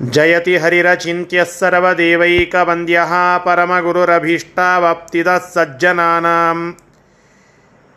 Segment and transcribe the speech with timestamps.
[0.00, 3.00] ಜಯತಿ ಹರಿರಚಿತ್ಯ ಸರ್ವದೇವೈಕವಂದ್ಯ
[3.44, 6.60] ಪರಮಗುರುರಭೀಷ್ಟಾವಪ್ತಿದ ಸಜ್ಜನಾನಾಂ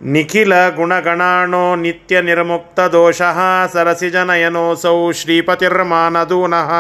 [0.02, 3.40] ನಿಖಿಲ ಗುಣಗಣಾಣೋ ನಿತ್ಯ ನಿರ್ಮುಕ್ತ ದೋಷಃ
[3.74, 6.72] ಸರಸಿಜನಯನೋಸೌ ಶ್ರೀಪತಿರ್ಮಾನದೂನಃ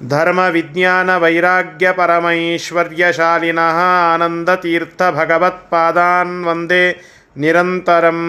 [0.00, 3.78] ಧರ್ಮ ವಿಜ್ಞಾನ ವೈರಾಗ್ಯ ಪರಮೈಶ್ವರ್ಯಶಾಲಿನಃ
[4.12, 6.84] ಆನಂದತೀರ್ಥ ಭಗವತ್ಪಾದಾನ್ ವಂದೇ
[7.36, 8.20] ನಿರಂತರಂ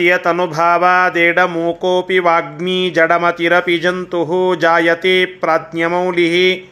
[0.00, 6.66] यतनुभावादेडमूकोऽपि वाग्मी जडमतिरपि जन्तुः जायते प्राज्ञमौलिः।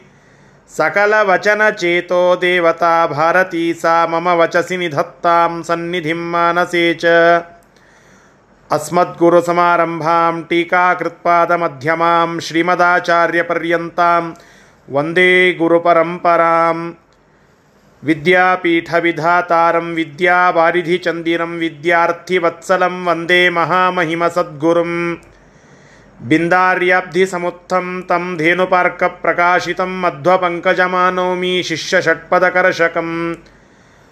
[0.69, 7.05] सकलवचनचेतो देवता भारती सा मम वचसि निधत्तां सन्निधिं मानसे च।
[8.71, 14.33] अस्मद्गुरुसमारम्भां टीकाकृत्पादमध्यमां श्रीमदाचार्यपर्यन्तां
[14.89, 16.93] वंदे गुरुपरम्पराम्।
[18.03, 25.15] विद्यापीठविधातारं विद्यावारिधिचन्दिरं विद्यार्थिवत्सलं वंदे महामहिमसद्गुरुं
[26.21, 33.35] बिन्दार्याब्धिसमुत्थं तं धेनुपार्कप्रकाशितं मध्वपङ्कजमानौमि शिष्यषट्पदकर्षकं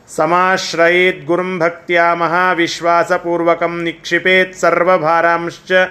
[0.07, 5.89] समाश्रयेद्गुरुं भक्त्या महाविश्वासपूर्वकं निक्षिपेत् सर्वभारांश्च।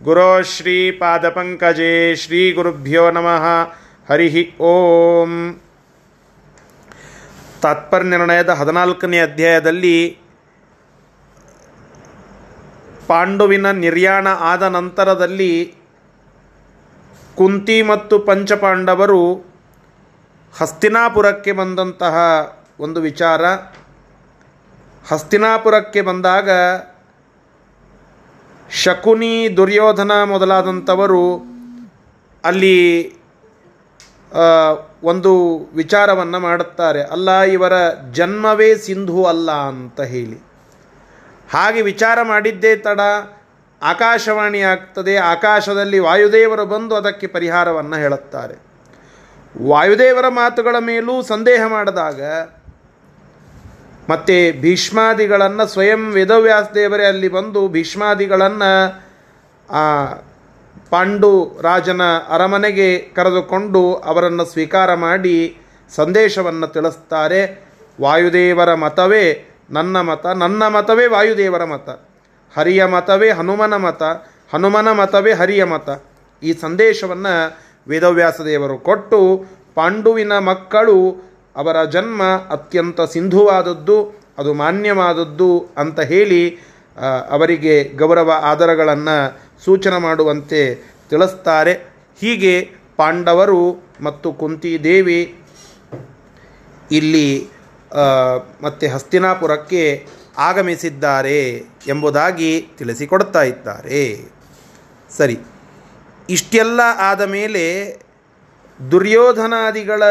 [0.00, 3.66] गुरोः श्रीपादपङ्कजे श्रीगुरुभ्यो नमः।
[4.08, 5.52] हरिः ओम्।
[7.62, 9.96] ತಾತ್ಪರ್ಯ ನಿರ್ಣಯದ ಹದಿನಾಲ್ಕನೇ ಅಧ್ಯಾಯದಲ್ಲಿ
[13.08, 15.52] ಪಾಂಡುವಿನ ನಿರ್ಯಾಣ ಆದ ನಂತರದಲ್ಲಿ
[17.36, 19.22] ಕುಂತಿ ಮತ್ತು ಪಂಚಪಾಂಡವರು
[20.58, 22.16] ಹಸ್ತಿನಾಪುರಕ್ಕೆ ಬಂದಂತಹ
[22.80, 23.42] ಒಂದು ವಿಚಾರ.
[25.10, 26.50] ಹಸ್ತಿನಾಪುರಕ್ಕೆ ಬಂದಾಗ
[28.70, 31.24] ಶಕುನಿ ದುರ್ಯೋಧನ ಮೊದಲಾದಂಥವರು
[32.44, 32.76] ಅಲ್ಲಿ
[35.02, 35.32] ಒಂದು
[35.74, 37.02] ವಿಚಾರವನ್ನು ಮಾಡುತ್ತಾರೆ.
[37.02, 37.72] ಅಲ್ಲ, ಇವರ
[38.12, 40.38] ಜನ್ಮವೇ ಸಿಂಧು ಅಲ್ಲ ಅಂತ ಹೇಳಿ.
[41.52, 43.00] ಹಾಗೆ ವಿಚಾರ ಮಾಡಿದ್ದೇ ತಡ
[43.82, 45.16] ಆಕಾಶವಾಣಿ ಆಗ್ತದೆ.
[45.16, 48.56] ಆಕಾಶದಲ್ಲಿ ವಾಯುದೇವರು ಬಂದು ಅದಕ್ಕೆ ಪರಿಹಾರವನ್ನು ಹೇಳುತ್ತಾರೆ.
[49.68, 52.22] ವಾಯುದೇವರ ಮಾತುಗಳ ಮೇಲೂ ಸಂದೇಹ ಮಾಡಿದಾಗ,
[54.08, 58.72] ಮತ್ತು ಭೀಷ್ಮಾದಿಗಳನ್ನು ಸ್ವಯಂ ವೇದವ್ಯಾಸ ದೇವರೇ ಅಲ್ಲಿ ಬಂದು ಭೀಷ್ಮಾದಿಗಳನ್ನು
[60.90, 65.36] ಪಾಂಡು ರಾಜನ ಅರಮನೆಗೆ ಕರೆದುಕೊಂಡು ಅವರನ್ನು ಸ್ವೀಕಾರ ಮಾಡಿ
[65.92, 67.40] ಸಂದೇಶವನ್ನು ತಿಳಿಸ್ತಾರೆ,
[68.00, 69.24] ವಾಯುದೇವರ ಮತವೇ
[69.70, 71.88] ನನ್ನ ಮತ, ನನ್ನ ಮತವೇ ವಾಯುದೇವರ ಮತ,
[72.54, 74.02] ಹರಿಯ ಮತವೇ ಹನುಮನ ಮತ,
[74.52, 75.88] ಹನುಮನ ಮತವೇ ಹರಿಯ ಮತ.
[76.42, 77.34] ಈ ಸಂದೇಶವನ್ನು
[77.88, 79.20] ವೇದವ್ಯಾಸ ದೇವರು ಕೊಟ್ಟು
[79.74, 80.96] ಪಾಂಡುವಿನ ಮಕ್ಕಳು
[81.56, 83.96] ಅವರ ಜನ್ಮ ಅತ್ಯಂತ ಸಿಂಧುವಾದದ್ದು,
[84.38, 86.42] ಅದು ಮಾನ್ಯವಾದದ್ದು ಅಂತ ಹೇಳಿ
[87.30, 89.16] ಅವರಿಗೆ ಗೌರವ ಆದರಗಳನ್ನು
[89.64, 90.60] ಸೂಚನೆ ಮಾಡುವಂತೆ
[91.10, 91.72] ತಿಳಿಸ್ತಾರೆ.
[92.20, 92.54] ಹೀಗೆ
[92.96, 93.62] ಪಾಂಡವರು
[94.00, 95.20] ಮತ್ತು ಕುಂತಿದೇವಿ
[96.98, 97.28] ಇಲ್ಲಿ
[98.62, 99.82] ಮತ್ತೆ ಹಸ್ತಿನಾಪುರಕ್ಕೆ
[100.38, 101.38] ಆಗಮಿಸಿದ್ದಾರೆ
[101.86, 104.02] ಎಂಬುದಾಗಿ ತಿಳಿಸಿಕೊಡ್ತಾ ಇದ್ದಾರೆ.
[105.16, 105.36] ಸರಿ.
[106.36, 106.80] ಇಷ್ಟೆಲ್ಲ
[107.10, 107.64] ಆದ ಮೇಲೆ
[108.90, 110.02] ದುರ್ಯೋಧನಾದಿಗಳ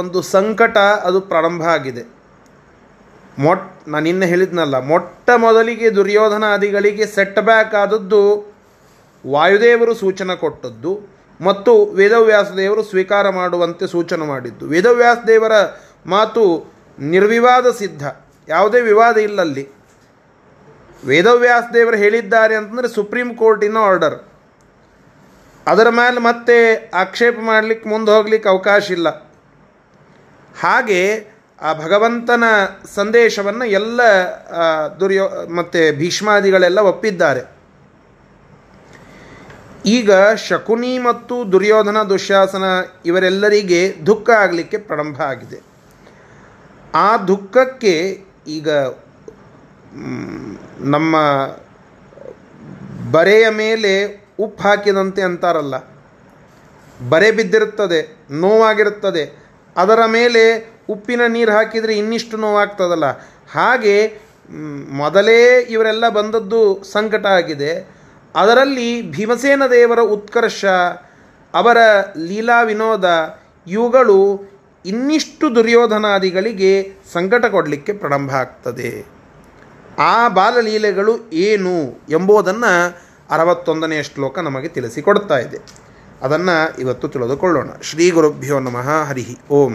[0.00, 2.02] ಒಂದು ಸಂಕಟ ಅದು ಪ್ರಾರಂಭ ಆಗಿದೆ.
[3.38, 8.20] ಮೊಟ್, ನಾನು ಇನ್ನು ಹೇಳಿದ್ನಲ್ಲ, ಮೊಟ್ಟ ಮೊದಲಿಗೆ ದುರ್ಯೋಧನಾದಿಗಳಿಗೆ ಸೆಟ್ ಬ್ಯಾಕ್ ಆದದ್ದು
[9.26, 10.92] ವಾಯುದೇವರು ಸೂಚನೆ ಕೊಟ್ಟದ್ದು
[11.40, 14.66] ಮತ್ತು ವೇದವ್ಯಾಸ ದೇವರು ಸ್ವೀಕಾರ ಮಾಡುವಂತೆ ಸೂಚನೆ ಮಾಡಿದ್ದು.
[14.66, 15.52] ವೇದವ್ಯಾಸ ದೇವರ
[16.06, 16.44] ಮಾತು
[16.98, 18.04] ನಿರ್ವಿವಾದ ಸಿದ್ಧ.
[18.48, 19.68] ಯಾವುದೇ ವಿವಾದ ಇಲ್ಲಲ್ಲಿ.
[21.06, 24.16] ವೇದವ್ಯಾಸ ದೇವರು ಹೇಳಿದ್ದಾರೆ ಅಂತಂದರೆ ಸುಪ್ರೀಂ ಕೋರ್ಟಿನ ಆರ್ಡರ್
[25.66, 29.08] ಅದರ ಮೇಲೆ ಮತ್ತೆ ಆಕ್ಷೇಪ ಮಾಡಲಿಕ್ಕೆ ಮುಂದೆ ಹೋಗ್ಲಿಕ್ಕೆ ಅವಕಾಶ ಇಲ್ಲ.
[30.60, 31.00] ಹಾಗೆ
[31.64, 32.44] ಆ ಭಗವಂತನ
[32.94, 34.00] ಸಂದೇಶವನ್ನು ಎಲ್ಲ
[35.00, 37.42] ದುರ್ಯೋ, ಮತ್ತು ಭೀಷ್ಮಾದಿಗಳೆಲ್ಲ ಒಪ್ಪಿದ್ದಾರೆ.
[39.86, 40.10] ಈಗ
[40.48, 42.66] ಶಕುನಿ ಮತ್ತು ದುರ್ಯೋಧನ ದುಶ್ಯಾಸನ
[43.06, 45.58] ಇವರೆಲ್ಲರಿಗೆ ದುಃಖ ಆಗಲಿಕ್ಕೆ ಪ್ರಾರಂಭ ಆಗಿದೆ.
[46.94, 48.68] ಆ ದುಃಖಕ್ಕೆ ಈಗ
[50.94, 51.16] ನಮ್ಮ
[53.10, 53.92] ಬರೆಯ ಮೇಲೆ
[54.40, 55.76] ಉಪ್ಪು ಹಾಕಿದಂತೆ ಅಂತಾರಲ್ಲ.
[57.08, 58.00] ಬರೆ ಬಿದ್ದಿರುತ್ತದೆ,
[58.30, 59.24] ನೋವಾಗಿರುತ್ತದೆ.
[59.76, 63.04] ಅದರ ಮೇಲೆ ಉಪ್ಪಿನ ನೀರು ಹಾಕಿದರೆ ಇನ್ನಿಷ್ಟು ನೋವಾಗ್ತದಲ್ಲ.
[63.52, 64.18] ಹಾಗೆ
[64.90, 67.88] ಮೊದಲೇ ಇವರೆಲ್ಲ ಬಂದದ್ದು ಸಂಕಟ ಆಗಿದೆ.
[68.34, 70.64] ಅದರಲ್ಲಿ ಭೀಮಸೇನ ದೇವರ ಉತ್ಕರ್ಷ,
[71.54, 71.76] ಅವರ
[72.16, 74.40] ಲೀಲಾ ವಿನೋದ, ಇವುಗಳು
[74.86, 79.06] ಇನ್ನಿಷ್ಟು ದುರ್ಯೋಧನಾದಿಗಳಿಗೆ ಸಂಕಟ ಕೊಡಲಿಕ್ಕೆ ಪ್ರಾರಂಭ ಆಗ್ತದೆ.
[79.98, 82.96] ಆ ಬಾಲಲೀಲೆಗಳು ಏನು ಎಂಬುದನ್ನು
[83.30, 85.58] ಅರವತ್ತೊಂದನೆಯ ಶ್ಲೋಕ ನಮಗೆ ತಿಳಿಸಿಕೊಡ್ತಾ ಇದೆ.
[86.22, 87.68] ಅದನ್ನು ಇವತ್ತು ತಿಳಿದುಕೊಳ್ಳೋಣ.
[87.82, 89.72] ಶ್ರೀ ಗುರುಭ್ಯೋ ನಮಃ ಹರಿಹಿ ಓಂ.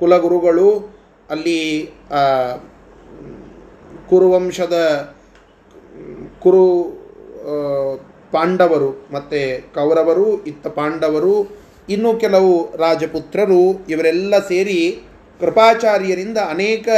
[0.00, 0.68] ಕುಲಗುರುಗಳು
[1.30, 1.60] ಅಲ್ಲಿ
[4.08, 4.76] ಕುರುವಂಶದ,
[6.40, 6.66] ಕುರು
[8.32, 9.40] ಪಾಂಡವರು ಮತ್ತು
[9.74, 11.34] ಕೌರವರು, ಇತ್ತ ಪಾಂಡವರು,
[11.88, 14.80] ಇನ್ನೂ ಕೆಲವು ರಾಜಪುತ್ರರು, ಇವರೆಲ್ಲ ಸೇರಿ
[15.40, 16.88] ಕೃಪಾಚಾರ್ಯರಿಂದ ಅನೇಕ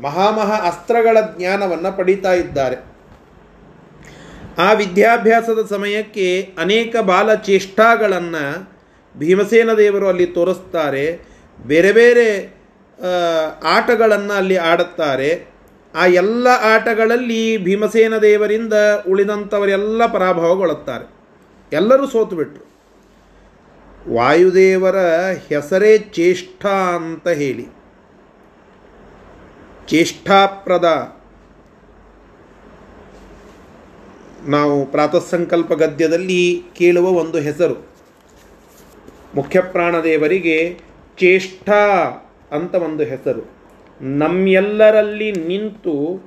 [0.00, 2.76] ಮಹಾಮಹಾ ಅಸ್ತ್ರಗಳ ಜ್ಞಾನವನ್ನು ಪಡೀತಾ ಇದ್ದಾರೆ.
[4.58, 8.70] ಆ ವಿದ್ಯಾಭ್ಯಾಸದ ಸಮಯಕ್ಕೆ ಅನೇಕ ಬಾಲ ಚೇಷ್ಟಾಗಳನ್ನು
[9.18, 11.20] ಭೀಮಸೇನ ದೇವರು ಅಲ್ಲಿ ತೋರಿಸ್ತಾರೆ.
[11.66, 12.54] ಬೇರೆ ಬೇರೆ
[13.64, 15.46] ಆಟಗಳನ್ನು ಅಲ್ಲಿ ಆಡುತ್ತಾರೆ.
[15.94, 18.72] ಆ ಎಲ್ಲ ಆಟಗಳಲ್ಲಿ ಭೀಮಸೇನ ದೇವರಿಂದ
[19.08, 21.10] ಉಳಿದಂಥವರೆಲ್ಲ ಪರಾಭವಗೊಳ್ಳುತ್ತಾರೆ.
[21.72, 22.72] ಎಲ್ಲರೂ ಸೋತು ಬಿಟ್ಟರು
[24.14, 24.96] ವಾಯುದೇವರ
[25.48, 27.81] ಹೆಸರೇ ಚೇಷ್ಟ ಅಂತ ಹೇಳಿ.
[29.86, 31.16] ಚೇಷ್ಠಾಪ್ರದ
[34.48, 37.86] ನಾವು ಪ್ರಾತಃಸಂಕಲ್ಪ ಗದ್ಯದಲ್ಲಿ ಕೇಳುವ ಒಂದು ಹೆಸರು.
[39.34, 40.80] ಮುಖ್ಯಪ್ರಾಣದೇವರಿಗೆ
[41.18, 41.70] ಚೇಷ್ಟ
[42.52, 43.50] ಅಂತ ಒಂದು ಹೆಸರು.
[44.00, 46.24] ನಮ್ಮೆಲ್ಲರಲ್ಲಿ ನಿಂತು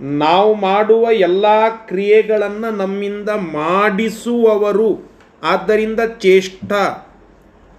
[0.00, 5.12] ನಾವು ಮಾಡುವ ಎಲ್ಲ ಕ್ರಿಯೆಗಳನ್ನು ನಮ್ಮಿಂದ ಮಾಡಿಸುವವರು.
[5.42, 6.72] ಆದ್ದರಿಂದ ಚೇಷ್ಟ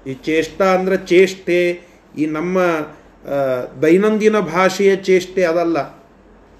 [0.08, 1.82] ಈ ಚೇಷ್ಟ ಅಂದರೆ ಚೇಷ್ಟೆ
[2.18, 2.58] ಈ ನಮ್ಮ
[3.84, 5.78] ದೈನಂದಿನ ಭಾಷೆಯ ಚೇಷ್ಟೆ ಅದಲ್ಲ.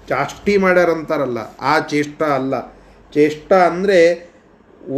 [0.08, 1.40] ಚಾಷ್ಟಿ ಮಾಡ್ಯಾರಂತಾರಲ್ಲ
[1.72, 2.54] ಆ ಚೇಷ್ಟ ಅಲ್ಲ.
[3.12, 4.00] ಚೇಷ್ಟ ಅಂದರೆ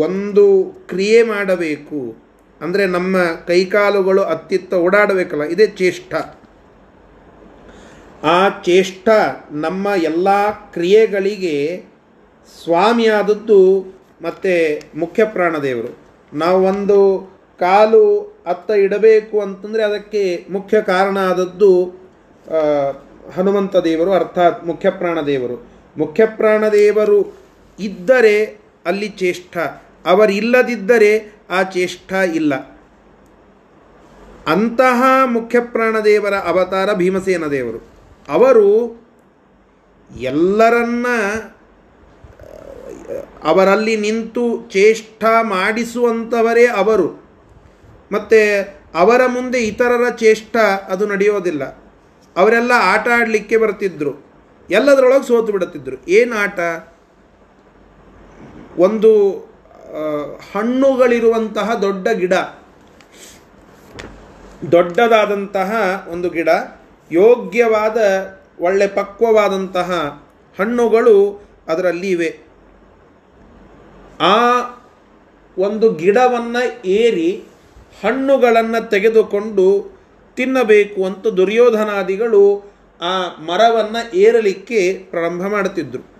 [0.06, 0.44] ಒಂದು
[0.91, 2.00] ಕ್ರಿಯೆ ಮಾಡಬೇಕು.
[2.61, 3.17] ಅಂದರೆ ನಮ್ಮ
[3.47, 6.15] ಕೈಕಾಲುಗಳು ಅತ್ತಿತ್ತ ಓಡಾಡಬೇಕಲ್ಲ, ಇದೇ ಚೇಷ್ಟ.
[8.35, 8.38] ಆ
[8.69, 9.09] ಚೇಷ್ಟ
[9.65, 10.29] ನಮ್ಮ ಎಲ್ಲ
[10.75, 11.56] ಕ್ರಿಯೆಗಳಿಗೆ
[12.55, 13.61] ಸ್ವಾಮಿಯಾದದ್ದು
[14.23, 14.55] ಮತ್ತು
[15.03, 15.91] ಮುಖ್ಯ ಪ್ರಾಣದೇವರು.
[16.70, 16.99] ಒಂದು
[17.60, 21.84] ಕಾಲು ಅತ್ತ ಇಡಬೇಕು ಅಂತಂದರೆ ಅದಕ್ಕೆ ಮುಖ್ಯ ಕಾರಣ ಆದದ್ದು
[23.34, 25.66] ಹನುಮಂತ ದೇವರು, ಅರ್ಥಾತ್ ಮುಖ್ಯಪ್ರಾಣ ಪ್ರಾಣದೇವರು
[25.99, 27.38] ಮುಖ್ಯಪ್ರಾಣ ಪ್ರಾಣದೇವರು
[27.81, 29.58] ಇದ್ದರೆ ಅಲ್ಲಿ ಚೇಷ್ಟ.
[30.06, 32.55] ಅವರಿಲ್ಲದಿದ್ದರೆ ಆ ಚೇಷ್ಟ ಇಲ್ಲ.
[34.46, 37.87] ಅಂತಹ ಮುಖ್ಯಪ್ರಾಣ ಪ್ರಾಣದೇವರ ಅವತಾರ ಭೀಮಸೇನ ದೇವರು.
[38.28, 39.02] ಅವರು
[40.20, 41.06] ಎಲ್ಲರನ್ನ,
[43.44, 47.28] ಅವರಲ್ಲಿ ನಿಂತು ಚೇಷ್ಟ ಮಾಡಿಸುವಂಥವರೇ ಅವರು.
[48.12, 48.38] ಮತ್ತು
[48.94, 50.56] ಅವರ ಮುಂದೆ ಇತರರ ಚೇಷ್ಟ
[50.88, 51.64] ಅದು ನಡೆಯೋದಿಲ್ಲ.
[52.37, 54.26] ಅವರೆಲ್ಲ ಆಟ ಆಡಲಿಕ್ಕೆ ಬರ್ತಿದ್ರು.
[54.70, 56.58] ಎಲ್ಲದರೊಳಗೆ ಸೋತು ಬಿಡುತ್ತಿದ್ದರು ಏನು ಆಟ?
[58.79, 59.12] ಒಂದು
[60.53, 62.32] ಹಣ್ಣುಗಳಿರುವಂತಹ ದೊಡ್ಡ ಗಿಡ.
[64.72, 65.70] ದೊಡ್ಡದಾದಂತಹ
[66.08, 66.48] ಒಂದು ಗಿಡ,
[67.12, 67.98] ಯೋಗ್ಯವಾದ,
[68.60, 69.91] ಒಳ್ಳೆ ಪಕ್ವವಾದಂತಹ
[70.58, 72.38] ಹಣ್ಣುಗಳು ಅದರಲ್ಲಿ ಇವೆ.
[74.20, 74.36] ಆ
[75.58, 77.44] ಒಂದು ಗಿಡವನ್ನು ಏರಿ
[78.02, 79.67] ಹಣ್ಣುಗಳನ್ನು ತೆಗೆದುಕೊಂಡು
[80.36, 82.43] ತಿನ್ನಬೇಕು ಅಂತ ದುರ್ಯೋಧನಾದಿಗಳು
[83.00, 86.19] ಆ ಮರವನ್ನು ಏರಲಿಕ್ಕೆ ಪ್ರಾರಂಭ ಮಾಡುತ್ತಿದ್ದರು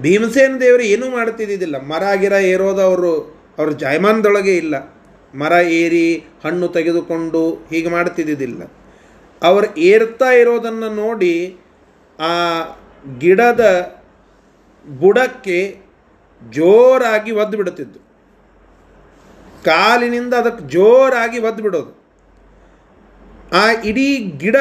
[0.00, 1.76] ಭೀಮಸೇನ ದೇವರು ಏನೂ ಮಾಡ್ತಿದ್ದಿದ್ದಿಲ್ಲ.
[1.82, 3.12] ಮರ, ಗಿರ ಏರೋದು ಅವರು,
[3.58, 4.74] ಅವ್ರ ಜಾಯಮಾನದೊಳಗೆ ಇಲ್ಲ.
[5.34, 8.62] ಮರ ಏರಿ ಹಣ್ಣು ತೆಗೆದುಕೊಂಡು ಹೀಗೆ ಮಾಡ್ತಿದ್ದಿದ್ದಿಲ್ಲ.
[9.42, 11.34] ಅವರು ಏರ್ತಾ ಇರೋದನ್ನು ನೋಡಿ
[12.20, 12.32] ಆ
[13.18, 13.92] ಗಿಡದ
[14.84, 15.58] ಬುಡಕ್ಕೆ
[16.42, 18.11] ಜೋರಾಗಿ ಒದ್ದು ಬಿಡುತ್ತಿದ್ದು
[19.64, 21.92] ಕಾಲಿನಿಂದ ಅದಕ್ಕೆ ಜೋರಾಗಿ ಒದ್ದು ಬಿಡೋದು
[23.52, 24.56] ಆ ಇಡೀ ಗಿಡ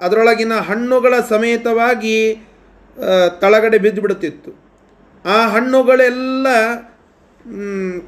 [0.00, 2.16] ಅದರೊಳಗಿನ ಹಣ್ಣುಗಳ ಸಮೇತವಾಗಿ
[3.40, 4.50] ತಳಗಡೆ ಬಿದ್ದು ಬಿಡುತ್ತಿತ್ತು
[5.24, 6.46] ಆ ಹಣ್ಣುಗಳೆಲ್ಲ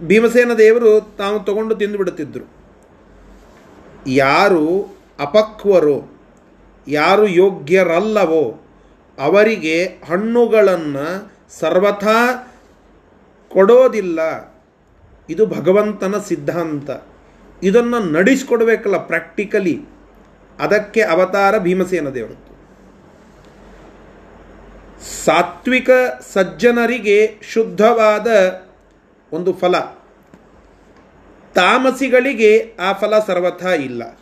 [0.06, 2.46] ಭೀಮಸೇನ ದೇವರು ತಾವು ತಗೊಂಡು ತಿಂದು ಬಿಡುತ್ತಿದ್ದರು
[4.06, 4.64] ಯಾರು
[5.20, 5.98] ಅಪಕ್ವರೋ,
[6.88, 8.44] ಯಾರು ಯೋಗ್ಯರಲ್ಲವೋ,
[9.18, 11.06] ಅವರಿಗೆ ಹಣ್ಣುಗಳನ್ನು
[11.60, 12.18] ಸರ್ವಥಾ
[13.50, 14.20] ಕೊಡೋದಿಲ್ಲ.
[15.30, 16.90] ಇದು ಭಗವಂತನ ಸಿದ್ಧಾಂತ.
[17.62, 19.84] ಇದನ್ನು ನಡೆಸ್ಕೊಡ್ಬೇಕಲ್ಲ ಪ್ರಾಕ್ಟಿಕಲಿ
[20.60, 22.52] ಅದಕ್ಕೆ ಅವತಾರ ಭೀಮಸೇನ ದೇವರದ್ದು
[25.24, 25.90] ಸಾತ್ವಿಕ
[26.32, 28.26] ಸಜ್ಜನರಿಗೆ ಶುದ್ಧವಾದ
[29.32, 29.78] ಒಂದು ಫಲ.
[31.54, 34.18] ತಾಮಸಿಗಳಿಗೆ ಆ ಫಲ ಸರ್ವಥಾ ಇಲ್ಲ.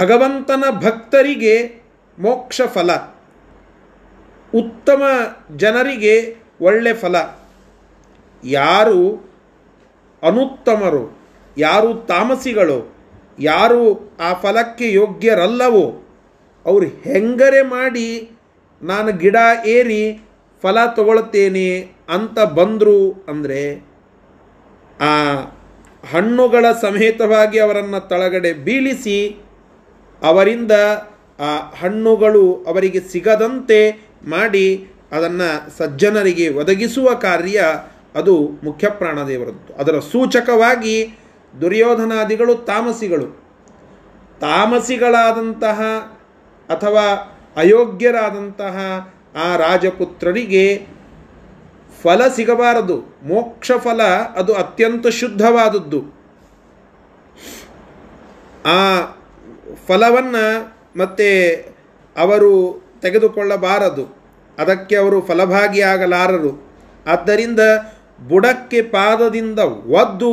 [0.00, 1.82] ಭಗವಂತನ ಭಕ್ತರಿಗೆ
[2.18, 2.94] ಮೋಕ್ಷ ಫಲ.
[4.54, 5.02] ಉತ್ತಮ
[5.56, 7.16] ಜನರಿಗೆ ಒಳ್ಳೆ ಫಲ.
[8.44, 9.26] ಯಾರು
[10.26, 11.04] ಅನುತ್ತಮರು.
[11.56, 12.78] ಯಾರು ತಾಮಸಿಗಳು,
[13.42, 13.82] ಯಾರು
[14.26, 15.86] ಆ ಫಲಕ್ಕೆ ಯೋಗ್ಯರಲ್ಲವೋ,
[16.66, 18.08] ಅವರು ಹೆಂಗರೆ ಮಾಡಿ
[18.82, 19.36] ನಾನು ಗಿಡ
[19.74, 20.02] ಏರಿ
[20.62, 21.68] ಫಲ ತಗೊಳ್ತೇನೆ
[22.16, 23.62] ಅಂತ ಬಂದರು ಅಂದರೆ,
[25.00, 25.12] ಆ
[26.04, 29.18] ಹಣ್ಣುಗಳ ಸಮೇತವಾಗಿ ಅವರನ್ನು ತಳಗಡೆ ಬೀಳಿಸಿ,
[30.22, 30.72] ಅವರಿಂದ
[31.38, 33.80] ಆ ಹಣ್ಣುಗಳು ಅವರಿಗೆ ಸಿಗದಂತೆ
[34.34, 34.66] ಮಾಡಿ,
[35.12, 37.60] ಅದನ್ನು ಸಜ್ಜನರಿಗೆ ಒದಗಿಸುವ ಕಾರ್ಯ
[38.16, 39.74] ಅದು ಮುಖ್ಯ ಪ್ರಾಣದೇವರದ್ದು.
[39.74, 41.18] ಅದರ ಸೂಚಕವಾಗಿ
[41.60, 43.46] ದುರ್ಯೋಧನಾದಿಗಳು ತಾಮಸಿಗಳು.
[44.40, 45.82] ತಾಮಸಿಗಳಾದಂತಹ
[46.68, 50.86] ಅಥವಾ ಅಯೋಗ್ಯರಾದಂತಹ ಆ ರಾಜಪುತ್ರರಿಗೆ
[52.02, 53.18] ಫಲ ಸಿಗಬಾರದು.
[53.24, 54.02] ಮೋಕ್ಷ ಫಲ
[54.36, 56.16] ಅದು ಅತ್ಯಂತ ಶುದ್ಧವಾದದ್ದು.
[58.66, 59.00] ಆ
[59.86, 61.50] ಫಲವನ್ನು ಮತ್ತೆ
[62.16, 64.16] ಅವರು ತೆಗೆದುಕೊಳ್ಳಬಾರದು.
[64.58, 66.66] ಅದಕ್ಕೆ ಅವರು ಫಲಭಾಗಿಯಾಗಲಾರರು.
[67.06, 67.60] ಆದ್ದರಿಂದ
[68.18, 69.60] ಬುಡಕ್ಕೆ ಪಾದದಿಂದ
[70.00, 70.32] ಒದ್ದು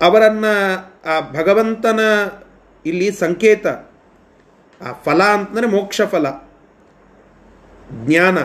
[0.00, 0.54] ಅವರನ್ನು
[1.10, 2.00] ಆ ಭಗವಂತನ
[2.86, 3.66] ಇಲ್ಲಿ ಸಂಕೇತ,
[4.80, 6.26] ಆ ಫಲ ಅಂತಂದರೆ ಮೋಕ್ಷ ಫಲ,
[8.06, 8.38] ಜ್ಞಾನ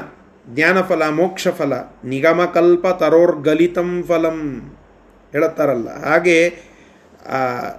[0.48, 4.39] ಜ್ಞಾನಫಲ ಮೋಕ್ಷಫಲ ನಿಗಮಕಲ್ಪ ತರೋರ್ಗಲಿತಂ ಫಲಂ
[5.32, 5.89] ಹೇಳುತ್ತಾರಲ್ಲ.
[6.05, 6.38] ಹಾಗೆ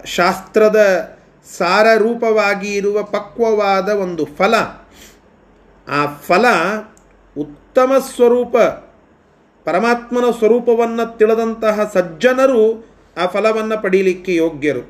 [0.05, 0.79] ಶಾಸ್ತ್ರದ
[1.47, 4.55] ಸಾರರೂಪವಾಗಿ ಇರುವ ಪಕ್ವವಾದ ಒಂದು ಫಲ,
[5.89, 6.47] ಆ ಫಲ
[7.77, 8.57] ಉತ್ತಮ ಸ್ವರೂಪ,
[9.67, 12.63] ಪರಮಾತ್ಮನ ಸ್ವರೂಪವನ್ನು ತಿಳಿದಂತಹ ಸಜ್ಜನರು
[13.17, 14.83] ಆ ಫಲವನ್ನು ಪಡೀಲಿಕ್ಕೆ ಯೋಗ್ಯರು.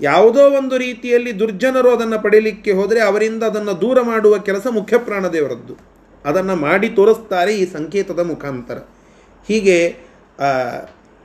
[0.00, 5.76] ಯಾವುದೋ ಒಂದು ರೀತಿಯಲ್ಲಿ ದುರ್ಜನರು ಅದನ್ನು ಪಡೀಲಿಕ್ಕೆ ಹೋದರೆ ಅವರಿಂದ ಅದನ್ನು ದೂರ ಮಾಡುವ ಕೆಲಸ ಮುಖ್ಯ ಪ್ರಾಣದೇವರದ್ದು
[6.24, 8.78] ಅದನ್ನು ಮಾಡಿ ತೋರಿಸ್ತಾರೆ ಈ ಸಂಕೇತದ ಮುಖಾಂತರ.
[9.48, 9.78] ಹೀಗೆ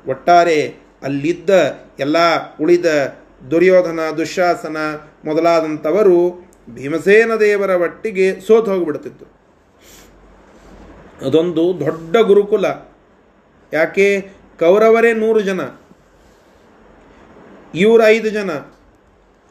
[0.06, 0.60] ಒಟ್ಟಾರೆ
[1.04, 1.50] ಅಲ್ಲಿದ್ದ
[2.00, 2.18] ಎಲ್ಲ
[2.62, 2.86] ಉಳಿದ
[3.52, 4.78] ದುರ್ಯೋಧನ, ದುಶಾಸನ
[5.26, 6.18] ಮೊದಲಾದಂಥವರು
[6.70, 9.43] ಭೀಮಸೇನ ದೇವರ ಒಟ್ಟಿಗೆ ಸೋತು ಹೋಗಿಬಿಡ್ತಿತ್ತು
[11.24, 12.66] ಅದೊಂದು ದೊಡ್ಡ ಗುರುಕುಲ.
[13.74, 14.22] ಯಾಕೆ?
[14.60, 15.62] ಕೌರವರೇ ನೂರು ಜನ.
[17.76, 18.50] ಇವರು ಐದು ಜನ.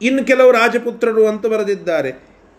[0.01, 2.09] ಇನ್ನು ಕೆಲವು ರಾಜಪುತ್ರರು ಅಂತ ಬರೆದಿದ್ದಾರೆ.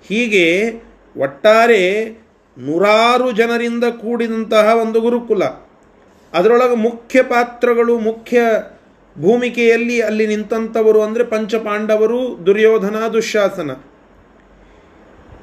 [0.09, 0.71] ಹೀಗೆ
[1.17, 2.11] ಒಟ್ಟಾರೆ
[2.59, 5.45] ನೂರಾರು ಜನರಿಂದ ಕೂಡಿದಂತಹ ಒಂದು ಗುರುಕುಲ.
[6.33, 8.41] ಅದರೊಳಗೆ ಮುಖ್ಯ ಪಾತ್ರಗಳು, ಮುಖ್ಯ
[9.19, 13.71] ಭೂಮಿಕೆಯಲ್ಲಿ ಅಲ್ಲಿ ನಿಂತಂಥವರು ಅಂದರೆ ಪಂಚಪಾಂಡವರು, ದುರ್ಯೋಧನ ದುಶ್ಯಾಸನ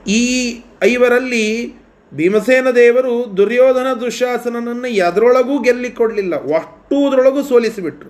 [0.07, 1.80] ಈ ಐವರಲ್ಲಿ
[2.13, 8.09] ಭೀಮಸೇನ ದೇವರು ದುರ್ಯೋಧನ ದುಶಾಸನನನ್ನು ಎದರೊಳಗೂ ಗೆಲ್ಲಿಕೊಡಲಿಲ್ಲ ಅಷ್ಟೂದರೊಳಗೂ ಸೋಲಿಸಿಬಿಟ್ರು.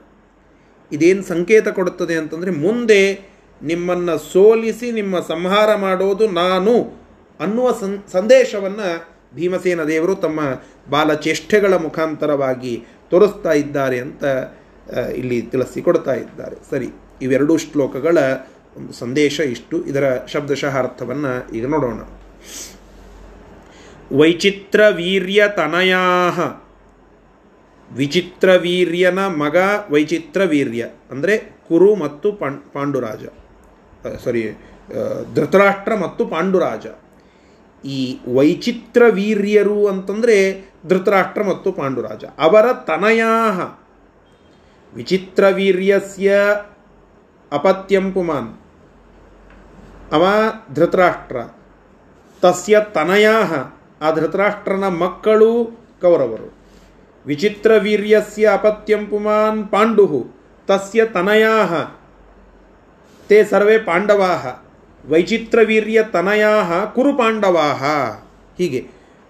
[0.92, 3.32] ಇದೇನು ಸಂಕೇತ ಕೊಡುತ್ತದೆ ಅಂತಂದರೆ, ಮುಂದೆ
[3.64, 6.74] ನಿಮ್ಮನ್ನು ಸೋಲಿಸಿ ನಿಮ್ಮ ಸಂಹಾರ ಮಾಡೋದು ನಾನು
[7.40, 10.40] ಅನ್ನುವ ಸನ್ ಸಂದೇಶವನ್ನು ಭೀಮಸೇನ ದೇವರು ತಮ್ಮ
[10.90, 14.24] ಬಾಲಚೇಷ್ಟೆಗಳ ಮುಖಾಂತರವಾಗಿ ತೋರಿಸ್ತಾ ಇದ್ದಾರೆ ಅಂತ
[15.16, 16.56] ಇಲ್ಲಿ ತಿಳಿಸಿಕೊಡ್ತಾ ಇದ್ದಾರೆ.
[16.70, 16.90] ಸರಿ,
[17.22, 18.18] ಇವೆರಡೂ ಶ್ಲೋಕಗಳ
[18.78, 19.86] ಒಂದು ಸಂದೇಶ ಇಷ್ಟು.
[19.86, 22.21] ಇದರ ಶಬ್ದಶಃ ಅರ್ಥವನ್ನು ಈಗ ನೋಡೋಣ.
[24.18, 26.02] ವೈಚಿತ್ರ ವೀರ್ಯ ತನಯಾ
[27.92, 29.56] ವಿಚಿತ್ರ ವೀರ್ಯನ ಮಗ
[29.90, 32.32] ವೈಚಿತ್ರ ವೀರ್ಯ ಅಂದರೆ ಕುರು ಮತ್ತು
[32.74, 33.26] ಪಾಂಡುರಾಜ.
[34.24, 34.52] ಸಾರಿ
[35.36, 36.86] ಧೃತರಾಷ್ಟ್ರ ಮತ್ತು ಪಾಂಡುರಾಜ.
[37.86, 42.26] ಈ ವೈಚಿತ್ರವೀರ್ಯರು ಅಂತಂದರೆ ಧೃತರಾಷ್ಟ್ರ ಮತ್ತು ಪಾಂಡುರಾಜ.
[42.26, 43.60] ಅವರ ತನಯಾಹ.
[44.94, 46.40] ವಿಚಿತ್ರವೀರ್ಯಸ್ಯ
[47.52, 48.52] ಅಪತ್ಯಂ ಪುಮಾನ್.
[50.12, 50.26] ಅವ
[50.74, 51.38] ಧೃತರಾಷ್ಟ್ರ.
[52.42, 53.38] ತಸ್ಯ ತನಯಾ
[54.02, 55.50] ಆ ಧೃತರಾಷ್ಟ್ರನ ಮಕ್ಕಳು
[56.02, 56.48] ಕೌರವರು.
[57.26, 60.06] ವಿಚಿತ್ರ ವೀರ್ಯಸ್ಯ ಅಪತ್ಯಂ ಪುಮಾನ್ ಪಾಂಡು
[60.68, 61.56] ತಸ್ಯ ತನಯಾ
[63.28, 64.32] ತೇ ಸರ್ವೇ ಪಾಂಡವಾ
[65.10, 66.54] ವೈಚಿತ್ರವೀರ್ಯ ತನಯಾ
[66.96, 67.68] ಕುರು ಪಾಂಡವಾ
[68.58, 68.82] ಹೀಗೆ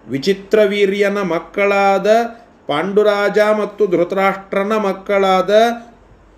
[0.07, 2.07] ವಿಚಿತ್ರವೀರ್ಯನ ಮಕ್ಕಳಾದ
[2.67, 5.53] ಪಾಂಡುರಾಜ ಮತ್ತು ಧೃತರಾಷ್ಟ್ರನ ಮಕ್ಕಳಾದ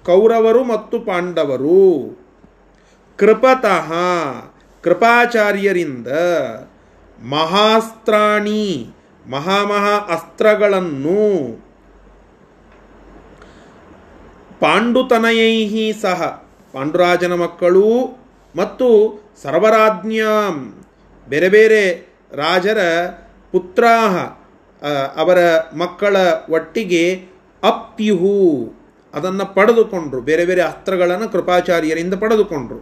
[0.06, 1.82] ಕೌರವರು ಮತ್ತು ಪಾಂಡವರು.
[3.20, 3.90] ಕೃಪತಃ
[4.84, 6.08] ಕೃಪಾಚಾರ್ಯರಿಂದ
[7.32, 8.66] ಮಹಾಸ್ತ್ರಾಣಿ
[9.30, 11.22] ಮಹಾಮಹಾ ಅಸ್ತ್ರಗಳನ್ನು.
[14.60, 16.22] ಪಾಂಡುತನಯೈಹಿ ಸಹ,
[16.74, 17.90] ಪಾಂಡುರಾಜನ ಮಕ್ಕಳು
[18.56, 18.88] ಮತ್ತು
[19.44, 20.56] ಸರ್ವರಾಜ್ಞಾಂ
[21.28, 21.82] ಬೇರೆ ಬೇರೆ
[22.36, 22.80] ರಾಜರ
[23.52, 24.16] ಪುತ್ರಾಹ
[25.16, 25.40] ಅವರ
[25.78, 26.16] ಮಕ್ಕಳ
[26.50, 27.04] ಒಟ್ಟಿಗೆ
[27.64, 28.38] ಅಪ್ಯುಹು,
[29.14, 30.22] ಅದನ್ನು ಪಡೆದುಕೊಂಡ್ರು.
[30.22, 32.80] ಬೇರೆ ಬೇರೆ ಅಸ್ತ್ರಗಳನ್ನು ಕೃಪಾಚಾರ್ಯರಿಂದ ಪಡೆದುಕೊಂಡ್ರು.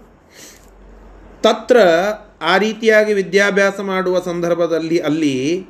[1.42, 1.78] ತತ್ರ
[2.42, 5.66] ಆ ರೀತಿಯಾಗಿ ವಿದ್ಯಾಭ್ಯಾಸ ಮಾಡುವ ಸಂದರ್ಭದಲ್ಲಿ ಅಲ್ಲಿ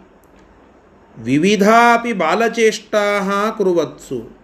[1.18, 4.38] ವಿವಿಧಾಪಿ ಬಾಲಚೇಷ್ಟಾ ಕುರುವತ್ಸು.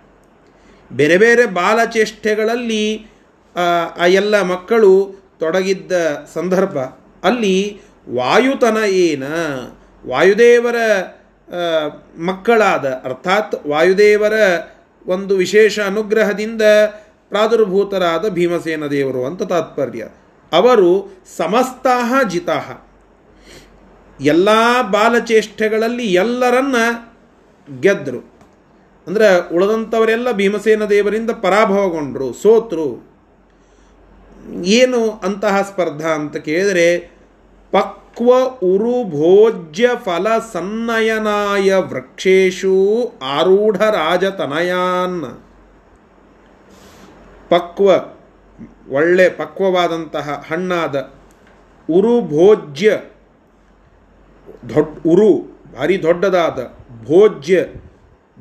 [0.94, 3.08] ಬೇರೆ ಬೇರೆ ಬಾಲಚೇಷ್ಟೆಗಳಲ್ಲಿ
[3.98, 5.92] ಆ, ಎಲ್ಲ ಮಕ್ಕಳು ತೊಡಗಿದ್ದ
[6.34, 6.78] ಸಂದರ್ಭ.
[7.24, 9.24] ಅಲ್ಲಿ ವಾಯುತನ ಏನ?
[10.08, 10.76] ವಾಯುದೇವರ
[12.20, 14.34] ಮಕ್ಕಳಾದ ಅರ್ಥಾತ್ ವಾಯುದೇವರ
[15.08, 16.62] ಒಂದು ವಿಶೇಷ ಅನುಗ್ರಹದಿಂದ
[17.30, 20.08] ಪ್ರಾದುರ್ಭೂತರಾದ ಭೀಮಸೇನ ದೇವರು ಅಂತ ತಾತ್ಪರ್ಯ.
[20.51, 22.72] ಅವರು ಸಮಸ್ತಾಹ ಜಿತಾಹ.
[24.22, 24.50] ಎಲ್ಲ
[24.82, 26.75] ಬಾಲಚೇಷ್ಟೆಗಳಲ್ಲಿ ಎಲ್ಲರನ್ನ
[27.82, 28.38] ಗೆದ್ದರು
[29.08, 33.08] ಅಂದರೆ ಉಳಿದಂಥವರೆಲ್ಲ ಭೀಮಸೇನ ದೇವರಿಂದ ಪರಾಭವಗೊಂಡರು, ಸೋತರು.
[34.63, 37.18] ಏನು ಅಂತಹ ಸ್ಪರ್ಧಾ ಅಂತ ಕೇಳಿದರೆ,
[37.72, 45.44] ಪಕ್ವ ಉರು ಭೋಜ್ಯ ಫಲ ಸನ್ನಯನಾಯ ವೃಕ್ಷೇಶು ಆರೂಢ ರಾಜತನಯಾನ್.
[47.50, 48.17] ಪಕ್ವ
[48.91, 50.96] ಒಳ್ಳೆ ಪಕ್ವವಾದಂತಹ ಹಣ್ಣಾದ
[51.89, 52.91] ಉರು ಭೋಜ್ಯ
[54.75, 55.32] ದೊಡ್ಡ ಉರು,
[55.74, 56.60] ಭಾರಿ ದೊಡ್ಡದಾದ
[57.06, 57.65] ಭೋಜ್ಯ,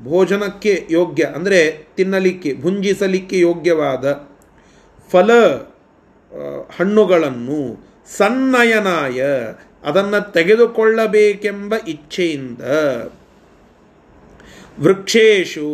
[0.02, 1.60] ಭೋಜನಕ್ಕೆ ಯೋಗ್ಯ, ಅಂದರೆ
[1.96, 4.12] ತಿನ್ನಲಿಕ್ಕೆ, ಭುಂಜಿಸಲಿಕ್ಕೆ ಯೋಗ್ಯವಾದ
[5.12, 5.30] ಫಲ
[6.76, 7.60] ಹಣ್ಣುಗಳನ್ನು
[8.18, 9.22] ಸನ್ನಯನಾಯ,
[9.84, 12.60] ಅದನ್ನು ತೆಗೆದುಕೊಳ್ಳಬೇಕೆಂಬ ಇಚ್ಛೆಯಿಂದ
[14.80, 15.70] ವೃಕ್ಷೇಶು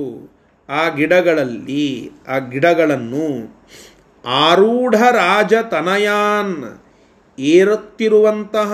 [0.68, 3.26] ಆ ಗಿಡಗಳಲ್ಲಿ, ಆ ಗಿಡಗಳನ್ನು
[4.24, 6.54] ಆರೂಢ ರಾಜತನಯಾನ್
[7.38, 8.72] ಏರುತ್ತಿರುವಂತಹ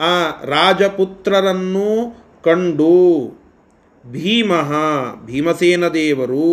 [0.00, 1.90] ಆ ರಾಜಪುತ್ರರನ್ನು
[2.42, 2.96] ಕಂಡು
[4.04, 4.70] ಭೀಮಃ
[5.24, 6.52] ಭೀಮಸೇನ ದೇವರು,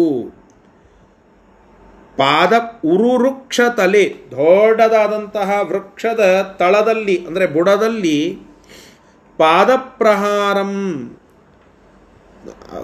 [2.18, 2.54] ಪಾದ
[2.86, 6.24] ಉರುವೃಕ್ಷ ತಲೆ ದೊಡ್ಡದಾದಂತಹ ವೃಕ್ಷದ
[6.60, 8.18] ತಳದಲ್ಲಿ, ಅಂದರೆ ಬುಡದಲ್ಲಿ
[9.40, 10.74] ಪಾದಪ್ರಹಾರಂ,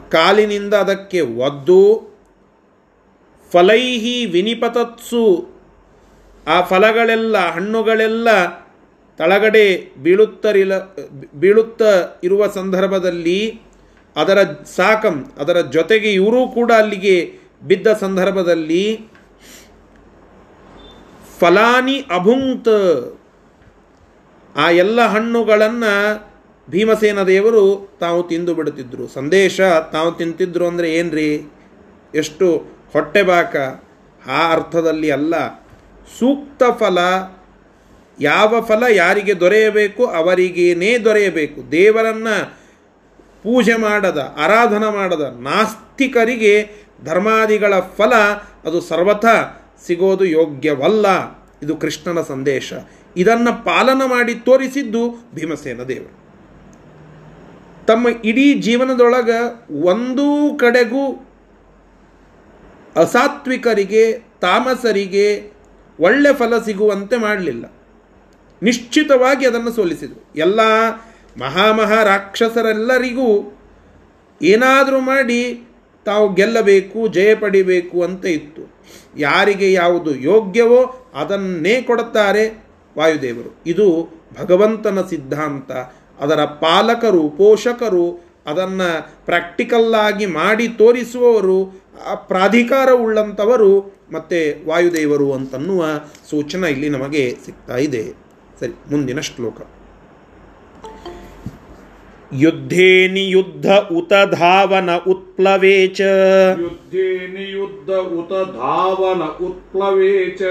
[0.10, 1.82] ಕಾಲಿನಿಂದ ಅದಕ್ಕೆ ಒದ್ದು
[3.54, 5.26] ಫಲೈಹಿ ವಿನಿಪತತ್ಸು.
[6.48, 8.30] ಆ ಫಲಗಳೆಲ್ಲ, ಹಣ್ಣುಗಳೆಲ್ಲ
[9.20, 9.66] ತಳಗಡೆ
[10.04, 10.74] ಬೀಳುತ್ತರಿಲ,
[11.42, 11.82] ಬೀಳುತ್ತ
[12.28, 13.40] ಇರುವ ಸಂದರ್ಭದಲ್ಲಿ
[14.16, 14.40] ಅದರ
[14.78, 17.16] ಸಾಕಂ, ಅದರ ಜೊತೆಗೆ ಇವರೂ ಕೂಡ ಅಲ್ಲಿಗೆ
[17.70, 18.86] ಬಿದ್ದ ಸಂದರ್ಭದಲ್ಲಿ
[21.40, 22.70] ಫಲಾನಿ ಅಭುಂಕ್ತ.
[24.56, 25.94] ಆ ಎಲ್ಲ ಹಣ್ಣುಗಳನ್ನು
[26.68, 27.64] ಭೀಮಸೇನ ದೇವರು
[28.00, 29.62] ತಾವು ತಿಂದು ಬಿಡುತ್ತಿದ್ದರು ಸಂದೇಶ
[29.96, 31.30] ತಾವು ತಿಂತಿದ್ರು ಅಂದರೆ ಏನ್ರಿ?
[32.22, 32.48] ಎಷ್ಟು
[32.94, 33.56] ಹೊಟ್ಟೆ ಬಾಕ,
[34.28, 35.48] ಆ ಅರ್ಥದಲ್ಲಿ ಅಲ್ಲ.
[36.20, 36.98] ಸೂಕ್ತ ಫಲ,
[38.20, 41.72] ಯಾವ ಫಲ ಯಾರಿಗೆ ದೊರೆಯಬೇಕು, ಅವರಿಗೇನೇ ದೊರೆಯಬೇಕು.
[41.72, 42.50] ದೇವರನ್ನು
[43.44, 46.70] ಪೂಜೆ ಮಾಡದ, ಆರಾಧನ ಮಾಡದ ನಾಸ್ತಿಕರಿಗೆ
[47.06, 48.14] ಧರ್ಮಾದಿಗಳ ಫಲ,
[48.66, 49.26] ಅದು ಸರ್ವಥ
[49.88, 51.06] ಸಿಗೋದು ಯೋಗ್ಯವಲ್ಲ.
[51.64, 52.74] ಇದು ಕೃಷ್ಣನ ಸಂದೇಶ.
[53.18, 56.22] ಇದನ್ನು ಪಾಲನ ಮಾಡಿ ತೋರಿಸಿದ್ದು ಭೀಮಸೇನ ದೇವರು.
[57.86, 61.31] ತಮ್ಮ ಇಡೀ ಜೀವನದೊಳಗೆ ಒಂದೂ ಕಡೆಗೂ
[62.96, 65.52] ಅಸಾತ್ವಿಕರಿಗೆ, ತಾಮಸರಿಗೆ
[66.00, 67.74] ಒಳ್ಳೆ ಫಲ ಸಿಗುವಂತೆ ಮಾಡಲಿಲ್ಲ.
[68.64, 70.34] ನಿಶ್ಚಿತವಾಗಿ ಅದನ್ನು ಸೋಲಿಸಿದರು.
[70.36, 70.60] ಎಲ್ಲ
[71.38, 73.58] ಮಹಾಮಹಾ ರಾಕ್ಷಸರೆಲ್ಲರಿಗೂ
[74.42, 75.68] ಏನಾದರೂ ಮಾಡಿ
[76.06, 78.74] ತಾವು ಗೆಲ್ಲಬೇಕು, ಜಯ ಪಡಿಬೇಕು ಅಂತ ಇತ್ತು.
[79.18, 82.64] ಯಾರಿಗೆ ಯಾವುದು ಯೋಗ್ಯವೋ ಅದನ್ನೇ ಕೊಡುತ್ತಾರೆ
[82.98, 83.62] ವಾಯುದೇವರು.
[83.66, 85.72] ಇದು ಭಗವಂತನ ಸಿದ್ಧಾಂತ.
[86.20, 93.71] ಅದರ ಪಾಲಕರು, ಪೋಷಕರು ಅದನ್ನು ಪ್ರಾಕ್ಟಿಕಲ್ಲಾಗಿ ಮಾಡಿ ತೋರಿಸುವವರು ಆ ಪ್ರಾಧಿಕಾರ ಉಳ್ಳಂಥವರು
[94.13, 95.85] ಮತ್ತು ವಾಯುದೇವರು ಅಂತನ್ನುವ
[96.31, 98.05] ಸೂಚನೆ ಇಲ್ಲಿ ನಮಗೆ ಸಿಗ್ತಾ ಇದೆ
[98.61, 99.59] ಸರಿ ಮುಂದಿನ ಶ್ಲೋಕ
[102.37, 103.67] ಯುದ್ಧೇ ನಿಯುದ್ಧ
[103.99, 106.01] ಉತ ಧಾವನ ಉತ್ಪ್ಲವೇ ಚ
[106.61, 110.51] युद्धे नियुद्ध उत धावन उत्प्लवे च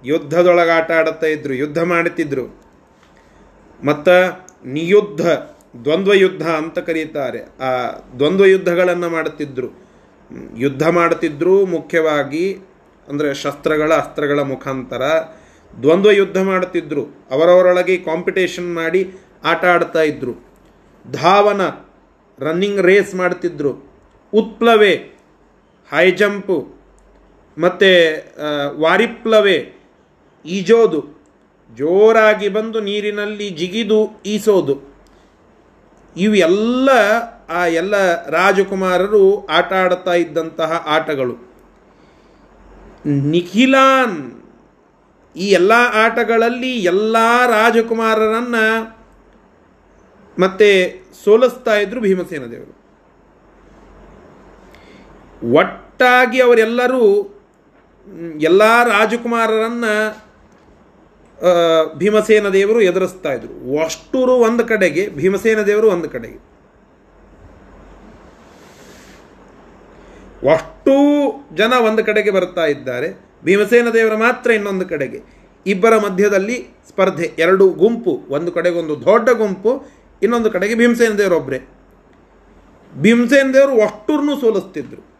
[0.03, 2.45] ಯುದ್ಧದೊಳಗೆ ಆಟ ಆಡುತ್ತಾ ಇದ್ರು, ಯುದ್ಧ ಮಾಡುತ್ತಿದ್ರು
[3.83, 5.21] ಮತ್ತು ನಿಯುದ್ಧ
[5.83, 7.39] ದ್ವಂದ್ವ ಯುದ್ಧ ಅಂತ ಕರೀತಾರೆ.
[7.39, 7.69] ಆ
[8.19, 9.85] ದ್ವಂದ್ವ ಯುದ್ಧಗಳನ್ನು ಮಾಡುತ್ತಿದ್ದರು
[10.57, 12.53] ಯುದ್ಧ ಮಾಡುತ್ತಿದ್ದರು ಮುಖ್ಯವಾಗಿ
[13.07, 15.01] ಅಂದರೆ ಶಸ್ತ್ರಗಳ, ಅಸ್ತ್ರಗಳ ಮುಖಾಂತರ.
[15.81, 19.11] ದ್ವಂದ್ವ ಯುದ್ಧ ಮಾಡುತ್ತಿದ್ದರು ಅವರವರೊಳಗೆ ಕಾಂಪಿಟೇಷನ್ ಮಾಡಿ
[19.43, 20.45] ಆಟ ಆಡ್ತಾ ಇದ್ದರು
[21.11, 21.61] ಧಾವನ
[22.39, 23.71] ರನ್ನಿಂಗ್ ರೇಸ್ ಮಾಡ್ತಿದ್ರು.
[24.33, 24.93] ಉತ್ಪ್ಲವೆ
[25.89, 26.57] ಹೈ ಜಂಪು
[27.57, 27.91] ಮತ್ತು
[28.83, 29.57] ವಾರಿಪ್ಲವೆ,
[30.45, 30.99] ಈಜೋದು.
[31.71, 33.99] ಜೋರಾಗಿ ಬಂದು ನೀರಿನಲ್ಲಿ ಜಿಗಿದು
[34.33, 34.75] ಈಸೋದು.
[36.15, 36.89] ಇವೆಲ್ಲ
[37.59, 37.95] ಆ ಎಲ್ಲ
[38.37, 39.23] ರಾಜಕುಮಾರರು
[39.57, 41.35] ಆಟ ಆಡ್ತಾ ಇದ್ದಂತಹ ಆಟಗಳು.
[43.33, 44.17] ನಿಖಿಲಾನ್,
[45.35, 47.15] ಈ ಎಲ್ಲ ಆಟಗಳಲ್ಲಿ ಎಲ್ಲ
[47.55, 48.65] ರಾಜಕುಮಾರರನ್ನು
[50.37, 50.69] ಮತ್ತೆ
[51.25, 52.73] ಸೋಲಿಸ್ತಾ ಇದ್ರು ಭೀಮಸೇನ ದೇವರು.
[55.53, 57.03] ಒಟ್ಟಾಗಿ ಅವರೆಲ್ಲರೂ
[58.41, 59.93] ಎಲ್ಲ ರಾಜಕುಮಾರರನ್ನು
[61.97, 63.53] ಭೀಮಸೇನ ದೇವರು ಎದುರಿಸ್ತಾ ಇದ್ರು.
[63.83, 66.39] ಅಷ್ಟೂರು ಒಂದು ಕಡೆಗೆ, ಭೀಮಸೇನ ದೇವರು ಒಂದು ಕಡೆಗೆ.
[70.53, 70.95] ಅಷ್ಟೂ
[71.55, 73.09] ಜನ ಒಂದು ಕಡೆಗೆ ಬರ್ತಾ ಇದ್ದಾರೆ.
[73.43, 75.19] ಭೀಮಸೇನ ದೇವರ ಮಾತ್ರ ಇನ್ನೊಂದು ಕಡೆಗೆ.
[75.65, 76.57] ಇಬ್ಬರ ಮಧ್ಯದಲ್ಲಿ
[76.89, 79.71] ಸ್ಪರ್ಧೆ, ಎರಡು ಗುಂಪು, ಒಂದು ಕಡೆಗೊಂದು ದೊಡ್ಡ ಗುಂಪು
[80.21, 81.61] ಇನ್ನೊಂದು ಕಡೆಗೆ ಭೀಮಸೇನ ದೇವರೊಬ್ಬರೇ
[82.97, 85.15] ಭೀಮಸೇನ ದೇವರು ಅಷ್ಟೂರ್ನು ಸೋಲಿಸ್ತಿದ್ರು.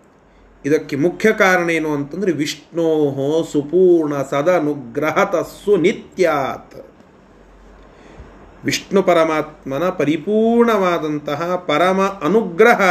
[0.65, 2.88] ಇದಕ್ಕೆ ಮುಖ್ಯ ಕಾರಣ ಏನು ಅಂತಂದ್ರೆ ವಿಷ್ಣೋ
[3.43, 6.88] ಸುಪೂರ್ಣ ಸದನುಗ್ರಹತ ಸುನಿತ್ಯಾತ್.
[8.65, 12.81] ವಿಷ್ಣು ಪರಮಾತ್ಮನ ಪರಿಪೂರ್ಣವಾದಂತಹ ಪರಮ ಅನುಗ್ರಹ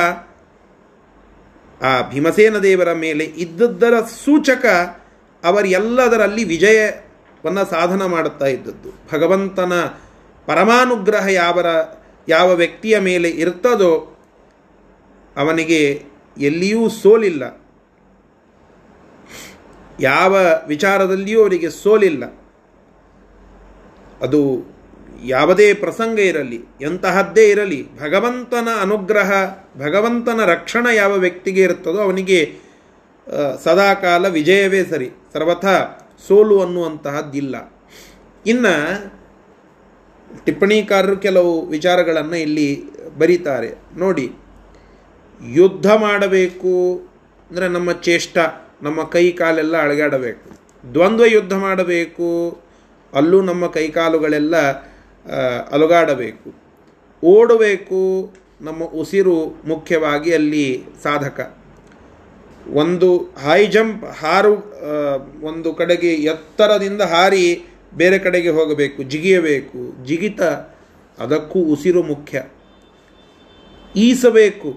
[1.82, 4.66] ಆ ಭೀಮಸೇನ ದೇವರ ಮೇಲೆ ಇದ್ದದ್ದರ ಸೂಚಕ
[5.44, 8.90] ಅವರೆಲ್ಲದರಲ್ಲಿ ವಿಜಯವನ್ನು ಸಾಧನ ಮಾಡುತ್ತಾ ಇದ್ದದ್ದು.
[9.12, 9.72] ಭಗವಂತನ
[10.46, 11.66] ಪರಮಾನುಗ್ರಹ ಯಾವರ,
[12.28, 13.92] ಯಾವ ವ್ಯಕ್ತಿಯ ಮೇಲೆ ಇರ್ತದೋ
[15.36, 16.02] ಅವನಿಗೆ
[16.38, 17.44] ಎಲ್ಲಿಯೂ ಸೋಲಿಲ್ಲ.
[20.00, 20.36] ಯಾವ
[20.68, 22.24] ವಿಚಾರದಲ್ಲಿಯೂ ಅವರಿಗೆ ಸೋಲಿಲ್ಲ.
[24.20, 24.40] ಅದು
[25.24, 29.32] ಯಾವುದೇ ಪ್ರಸಂಗ ಇರಲಿ, ಎಂತಹದ್ದೇ ಇರಲಿ, ಭಗವಂತನ ಅನುಗ್ರಹ,
[29.78, 32.40] ಭಗವಂತನ ರಕ್ಷಣೆ ಯಾವ ವ್ಯಕ್ತಿಗೆ ಇರುತ್ತದೋ ಅವನಿಗೆ
[33.64, 35.10] ಸದಾಕಾಲ ವಿಜಯವೇ ಸರಿ.
[35.32, 35.76] ಸರ್ವಥಾ
[36.28, 37.56] ಸೋಲು ಅನ್ನುವಂತಹದ್ದಿಲ್ಲ.
[38.46, 38.74] ಇನ್ನು
[40.44, 42.68] ಟಿಪ್ಪಣಿಕಾರರು ಕೆಲವು ವಿಚಾರಗಳನ್ನು ಇಲ್ಲಿ
[43.20, 43.70] ಬರೀತಾರೆ.
[44.02, 44.26] ನೋಡಿ,
[45.40, 46.74] ಯುದ್ಧ ಮಾಡಬೇಕು
[47.50, 48.36] ಅಂದರೆ ನಮ್ಮ ಚೇಷ್ಟ,
[48.82, 50.46] ನಮ್ಮ ಕೈ ಕಾಲೆಲ್ಲ ಅಳಗಾಡಬೇಕು.
[50.84, 52.30] ದ್ವಂದ್ವ ಯುದ್ಧ ಮಾಡಬೇಕು,
[53.12, 54.56] ಅಲ್ಲೂ ನಮ್ಮ ಕೈಕಾಲುಗಳೆಲ್ಲ
[55.76, 56.48] ಅಲುಗಾಡಬೇಕು.
[57.22, 58.00] ಓಡಬೇಕು
[58.60, 60.66] ನಮ್ಮ ಉಸಿರು ಮುಖ್ಯವಾಗಿ ಅಲ್ಲಿ
[61.02, 61.38] ಸಾಧಕ.
[62.82, 63.08] ಒಂದು
[63.44, 64.52] ಹೈ ಜಂಪ್ ಹಾರು
[65.48, 67.46] ಒಂದು ಕಡೆಗೆ ಎತ್ತರದಿಂದ ಹಾರಿ
[67.96, 70.42] ಬೇರೆ ಕಡೆಗೆ ಹೋಗಬೇಕು, ಜಿಗಿಯಬೇಕು, ಜಿಗಿತ
[71.18, 72.42] ಅದಕ್ಕೂ ಉಸಿರು ಮುಖ್ಯ.
[73.96, 74.70] ಈಸಬೇಕು.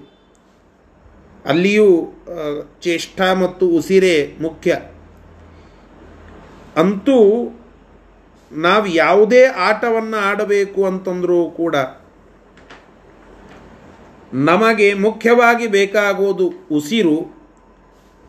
[1.46, 1.90] ಅಲ್ಲಿಯೂ
[2.82, 4.82] ಚೇಷ್ಟ ಮತ್ತು ಉಸಿರೇ ಮುಖ್ಯ.
[6.76, 7.18] ಅಂತೂ
[8.52, 11.76] ನಾವು ಯಾವುದೇ ಆಟವನ್ನು ಆಡಬೇಕು ಅಂತಂದರೂ ಕೂಡ
[14.34, 17.18] ನಮಗೆ ಮುಖ್ಯವಾಗಿ ಬೇಕಾಗೋದು ಉಸಿರು,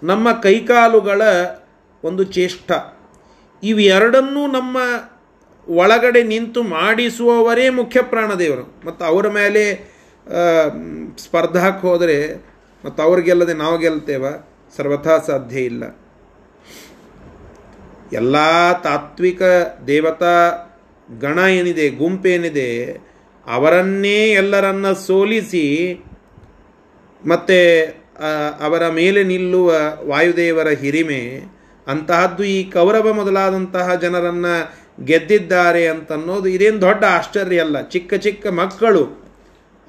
[0.03, 1.23] ನಮ್ಮ ಕೈಕಾಲುಗಳ
[2.05, 2.73] ಒಂದು ಚೇಷ್ಟ.
[3.63, 4.77] ಇವೆರಡನ್ನೂ ನಮ್ಮ
[5.69, 8.65] ಒಳಗಡೆ ನಿಂತು ಮಾಡಿಸುವವರೇ ಮುಖ್ಯ ಪ್ರಾಣದೇವರು.
[8.87, 9.63] ಮತ್ತು ಅವರ ಮೇಲೆ
[11.19, 12.35] ಸ್ಪರ್ಧಾಕ್ಕೆ ಹೋದರೆ,
[12.85, 14.25] ಮತ್ತು ಅವ್ರು ಗೆಲ್ಲದೆ ನಾವು ಗೆಲ್ತೇವ,
[14.77, 15.85] ಸರ್ವಥಾ ಸಾಧ್ಯ ಇಲ್ಲ.
[18.13, 18.37] ಎಲ್ಲ
[18.83, 19.43] ತಾತ್ವಿಕ
[19.87, 20.37] ದೇವತಾ
[21.21, 22.71] ಗಣ ಏನಿದೆ ಗುಂಪೇನಿದೆ
[23.47, 25.67] ಅವರನ್ನೇ ಎಲ್ಲರನ್ನ ಸೋಲಿಸಿ,
[27.25, 27.61] ಮತ್ತು
[28.61, 29.75] ಅವರ ಮೇಲೆ ನಿಲ್ಲುವ
[30.07, 31.23] ವಾಯುದೇವರ ಹಿರಿಮೆ
[31.89, 37.81] ಅಂತಹದ್ದು ಈ ಕೌರವ ಮೊದಲಾದಂತಹ ಜನರನ್ನು ಗೆದ್ದಿದ್ದಾರೆ ಅಂತನ್ನೋದು ಇದೇನು ದೊಡ್ಡ ಆಶ್ಚರ್ಯ ಅಲ್ಲ.
[37.81, 39.29] ಚಿಕ್ಕ ಚಿಕ್ಕ ಮಕ್ಕಳು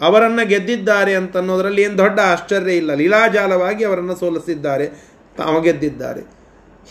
[0.02, 2.94] ಅವರನ್ನು ಗೆದ್ದಿದ್ದಾರೆ ಅಂತನ್ನೋದರಲ್ಲಿ ಏನು ದೊಡ್ಡ ಆಶ್ಚರ್ಯ ಇಲ್ಲ.
[2.94, 4.88] ಲೀಲಾಜಾಲವಾಗಿ ಅವರನ್ನು ಸೋಲಿಸಿದ್ದಾರೆ.
[5.38, 6.22] ತಾವು ಗೆದ್ದಿದ್ದಾರೆ.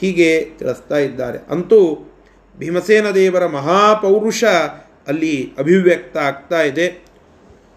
[0.00, 1.38] ಹೀಗೆ ತಿಳಿಸ್ತಾ ಇದ್ದಾರೆ.
[1.50, 2.10] ಅಂತೂ
[2.58, 4.44] ಭೀಮಸೇನ ದೇವರ ಮಹಾಪೌರುಷ
[5.08, 7.04] ಅಲ್ಲಿ ಅಭಿವ್ಯಕ್ತ ಆಗ್ತಾ ಇದೆ.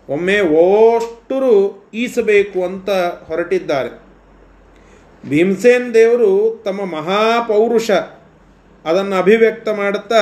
[0.09, 2.89] ಒಮ್ಮೆ ಓಷ್ಟರು ಈಸಬೇಕು ಅಂತ
[3.27, 4.10] ಹೊರಟಿದ್ದಾರೆ.
[5.25, 7.91] ಭೀಮಸೇನ್ ದೇವರು ತಮ್ಮ ಮಹಾಪೌರುಷ
[8.85, 10.21] ಅದನ್ನು ಅಭಿವ್ಯಕ್ತ ಮಾಡುತ್ತಾ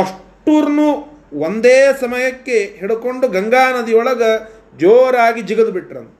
[0.00, 0.88] ಅಷ್ಟೂರ್ನು
[1.32, 4.30] ಒಂದೇ ಸಮಯಕ್ಕೆ ಹಿಡ್ಕೊಂಡು ಗಂಗಾ ನದಿಯೊಳಗೆ
[4.78, 6.18] ಜೋರಾಗಿ ಜಿಗಿದು ಬಿಟ್ರಂತೆ.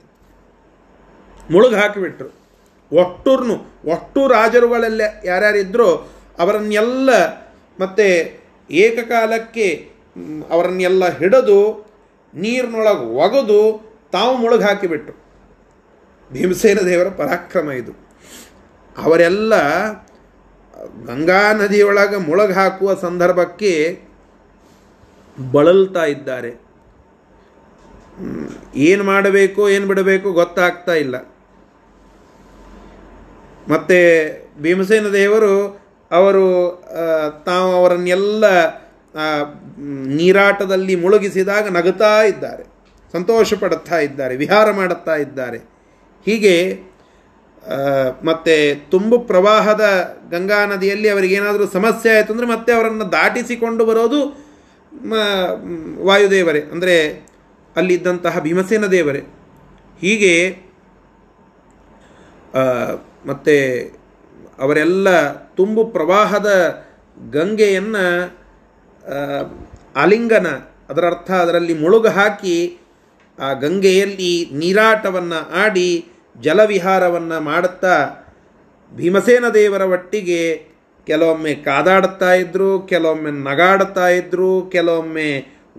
[1.53, 2.29] ಮುಳುಗು ಹಾಕಿಬಿಟ್ರು.
[2.95, 3.55] ಒಟ್ಟೂರ್ನು
[3.91, 6.07] ಒಟ್ಟು ರಾಜರುಗಳೆಲ್ಲ ಯಾರ್ಯಾರಿದ್ರೋ
[6.39, 7.09] ಅವರನ್ನೆಲ್ಲ
[7.79, 8.39] ಮತ್ತೆ
[8.71, 9.91] ಏಕಕಾಲಕ್ಕೆ
[10.49, 11.89] ಅವರನ್ನೆಲ್ಲ ಹಿಡಿದು
[12.33, 15.28] ನೀರಿನೊಳಗೆ ಒಗೆದು ತಾವು ಮುಳುಗು ಹಾಕಿಬಿಟ್ರು.
[16.33, 17.93] ಭೀಮಸೇನ ದೇವರ ಪರಾಕ್ರಮ ಇದು.
[18.97, 19.53] ಅವರೆಲ್ಲ
[21.07, 23.73] ಗಂಗಾ ನದಿಯೊಳಗೆ ಮುಳಗ ಹಾಕುವ ಸಂದರ್ಭಕ್ಕೆ
[25.37, 26.51] ಬಳಲ್ತಾ ಇದ್ದಾರೆ.
[28.89, 31.17] ಏನು ಮಾಡಬೇಕು, ಏನು ಬಿಡಬೇಕು ಗೊತ್ತಾಗ್ತಾ ಇಲ್ಲ.
[33.73, 33.97] ಮತ್ತು
[34.61, 35.53] ಭೀಮಸೇನ ದೇವರು
[36.11, 36.45] ಅವರು
[37.45, 38.45] ತಾವು ಅವರನ್ನೆಲ್ಲ
[40.19, 42.63] ನೀರಾಟದಲ್ಲಿ ಮುಳುಗಿಸಿದಾಗ ನಗುತ್ತಾ ಇದ್ದಾರೆ.
[43.11, 45.59] ಸಂತೋಷ ಪಡುತ್ತಾ ಇದ್ದಾರೆ, ವಿಹಾರ ಮಾಡುತ್ತಾ ಇದ್ದಾರೆ.
[46.25, 46.55] ಹೀಗೆ
[48.23, 48.53] ಮತ್ತು
[48.91, 49.83] ತುಂಬು ಪ್ರವಾಹದ
[50.31, 54.19] ಗಂಗಾ ನದಿಯಲ್ಲಿ ಅವರಿಗೇನಾದರೂ ಸಮಸ್ಯೆ ಆಯಿತು ಅಂದರೆ ಮತ್ತೆ ಅವರನ್ನು ದಾಟಿಸಿಕೊಂಡು ಬರೋದು
[56.05, 56.61] ವಾಯುದೇವರೇ.
[56.73, 56.95] ಅಂದರೆ
[57.75, 59.21] ಅಲ್ಲಿದ್ದಂತಹ ಭೀಮಸೇನ ದೇವರೇ.
[60.01, 60.33] ಹೀಗೆ
[63.25, 63.55] ಮತ್ತು
[64.59, 65.09] ಅವರೆಲ್ಲ
[65.55, 66.49] ತುಂಬು ಪ್ರವಾಹದ
[67.31, 68.05] ಗಂಗೆಯನ್ನು
[69.95, 70.47] ಆಲಿಂಗನ
[70.89, 72.55] ಅದರ ಅರ್ಥ ಅದರಲ್ಲಿ ಮುಳುಗು ಹಾಕಿ
[73.39, 76.05] ಆ ಗಂಗೆಯಲ್ಲಿ ನೀರಾಟವನ್ನು ಆಡಿ
[76.41, 77.95] ಜಲವಿಹಾರವನ್ನು ಮಾಡುತ್ತಾ
[78.95, 80.41] ಭೀಮಸೇನ ದೇವರ ಒಟ್ಟಿಗೆ
[81.07, 85.29] ಕೆಲವೊಮ್ಮೆ ಕಾದಾಡುತ್ತಾ ಇದ್ದರು ಕೆಲವೊಮ್ಮೆ ನಗಾಡ್ತಾ ಇದ್ದರು ಕೆಲವೊಮ್ಮೆ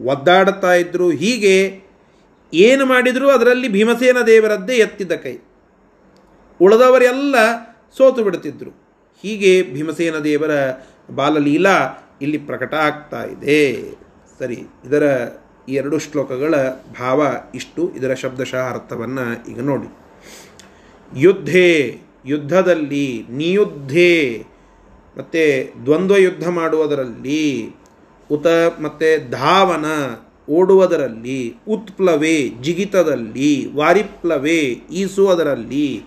[0.05, 1.57] ಒದ್ದಾಡುತ್ತಾ ಇದ್ದರು ಹೀಗೆ
[2.53, 5.37] ಏನು ಮಾಡಿದರೂ, ಅದರಲ್ಲಿ ಭೀಮಸೇನ ದೇವರದ್ದೇ ಎತ್ತಿದ್ದ ಕೈ.
[6.61, 7.37] ಉಳಿದವರೆಲ್ಲ
[7.97, 8.71] ಸೋತು ಬಿಡುತ್ತಿದ್ದರು
[9.23, 10.51] ಹೀಗೆ ಭೀಮಸೇನ ದೇವರ
[11.15, 11.77] ಬಾಲಲೀಲಾ
[12.23, 13.61] ಇಲ್ಲಿ ಪ್ರಕಟ ಆಗ್ತಾ ಇದೆ.
[14.39, 15.05] ಸರಿ, ಇದರ
[15.69, 16.55] ಈ ಎರಡು ಶ್ಲೋಕಗಳ
[17.01, 17.93] ಭಾವ ಇಷ್ಟು.
[17.97, 19.97] ಇದರ ಶಬ್ದಶಃ ಅರ್ಥವನ್ನು ಈಗ ನೋಡಿ.
[21.17, 24.47] ಯುದ್ಧೇ, ಯುದ್ಧದಲ್ಲಿ ನಿಯುದ್ಧೇ.
[25.19, 27.75] ಮತ್ತು ದ್ವಂದ್ವ ಯುದ್ಧ ಮಾಡುವುದರಲ್ಲಿ
[28.31, 28.47] ಉತ
[28.81, 29.85] ಮತ್ತು ಧಾವನ
[30.49, 34.59] ಓಡುವುದರಲ್ಲಿ ಉತ್ಪ್ಲವೆ, ಜಿಗಿತದಲ್ಲಿ ವಾರಿಪ್ಲವೆ,
[34.93, 36.05] ಈಸುವುದರಲ್ಲಿ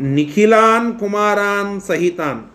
[0.00, 2.50] ನಿಖಿಲಾನ್ ಕುಮಾರಾನ್ ಸಹಿತಾನ್.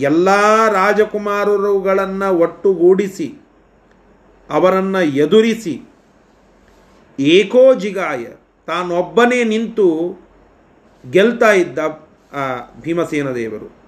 [0.00, 0.28] ಎಲ್ಲ
[0.68, 3.39] ರಾಜಕುಮಾರರುಗಳನ್ನು ಒಟ್ಟುಗೂಡಿಸಿ
[4.50, 5.82] ಅವರನ್ನು ಎದುರಿಸಿ
[7.18, 8.24] ಏಕೋ ಜಿಗಾಯ,
[8.66, 10.18] ತಾನೊಬ್ಬನೇ ನಿಂತು
[11.10, 11.78] ಗೆಲ್ತಾ ಇದ್ದ,
[12.32, 13.80] ಆ, ಭೀಮಸೇನ ದೇವರು.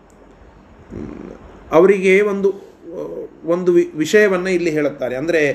[1.73, 2.55] ಅವರಿಗೆ ಒಂದು
[3.45, 5.17] ಒಂದು ವಿಷಯವನ್ನು ಇಲ್ಲಿ ಹೇಳುತ್ತಾರೆ.
[5.17, 5.53] ಅಂದರೆ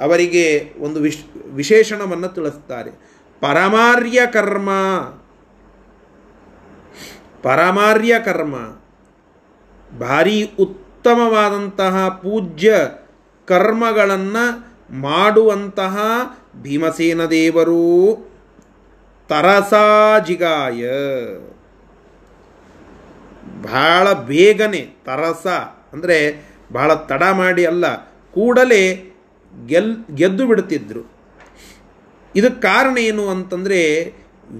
[0.00, 2.90] ಅವರಿಗೆ ಒಂದು ವಿಶ್, ವಿಶೇಷಣವನ್ನು ತಿಳಿಸ್ತಾರೆ.
[3.40, 4.70] ಪರಮಾರ್ಯ ಕರ್ಮ.
[7.42, 8.54] ಪರಮಾರ್ಯ ಕರ್ಮ.
[9.98, 12.74] ಭಾರೀ ಉತ್ತಮವಾದಂತಹ ಪೂಜ್ಯ
[13.46, 14.44] ಕರ್ಮಗಳನ್ನು
[15.00, 15.96] ಮಾಡುವಂತಹ
[16.62, 17.84] ಭೀಮಸೇನ ದೇವರು.
[19.28, 20.82] ತರಸಾಜಿಗಾಯ.
[23.62, 25.46] ಬಹಳ ಬೇಗನೆ ತರಸ
[25.92, 26.18] ಅಂದರೆ
[26.72, 27.86] ಬಹಳ ತಡ ಮಾಡಿ ಅಲ್ಲ,
[28.34, 28.82] ಕೂಡಲೇ
[29.66, 31.02] ಗೆಲ್, ಗೆದ್ದು ಬಿಡುತ್ತಿದ್ದರು
[32.34, 33.80] ಇದಕ್ಕೆ ಕಾರಣ ಏನು ಅಂತಂದರೆ,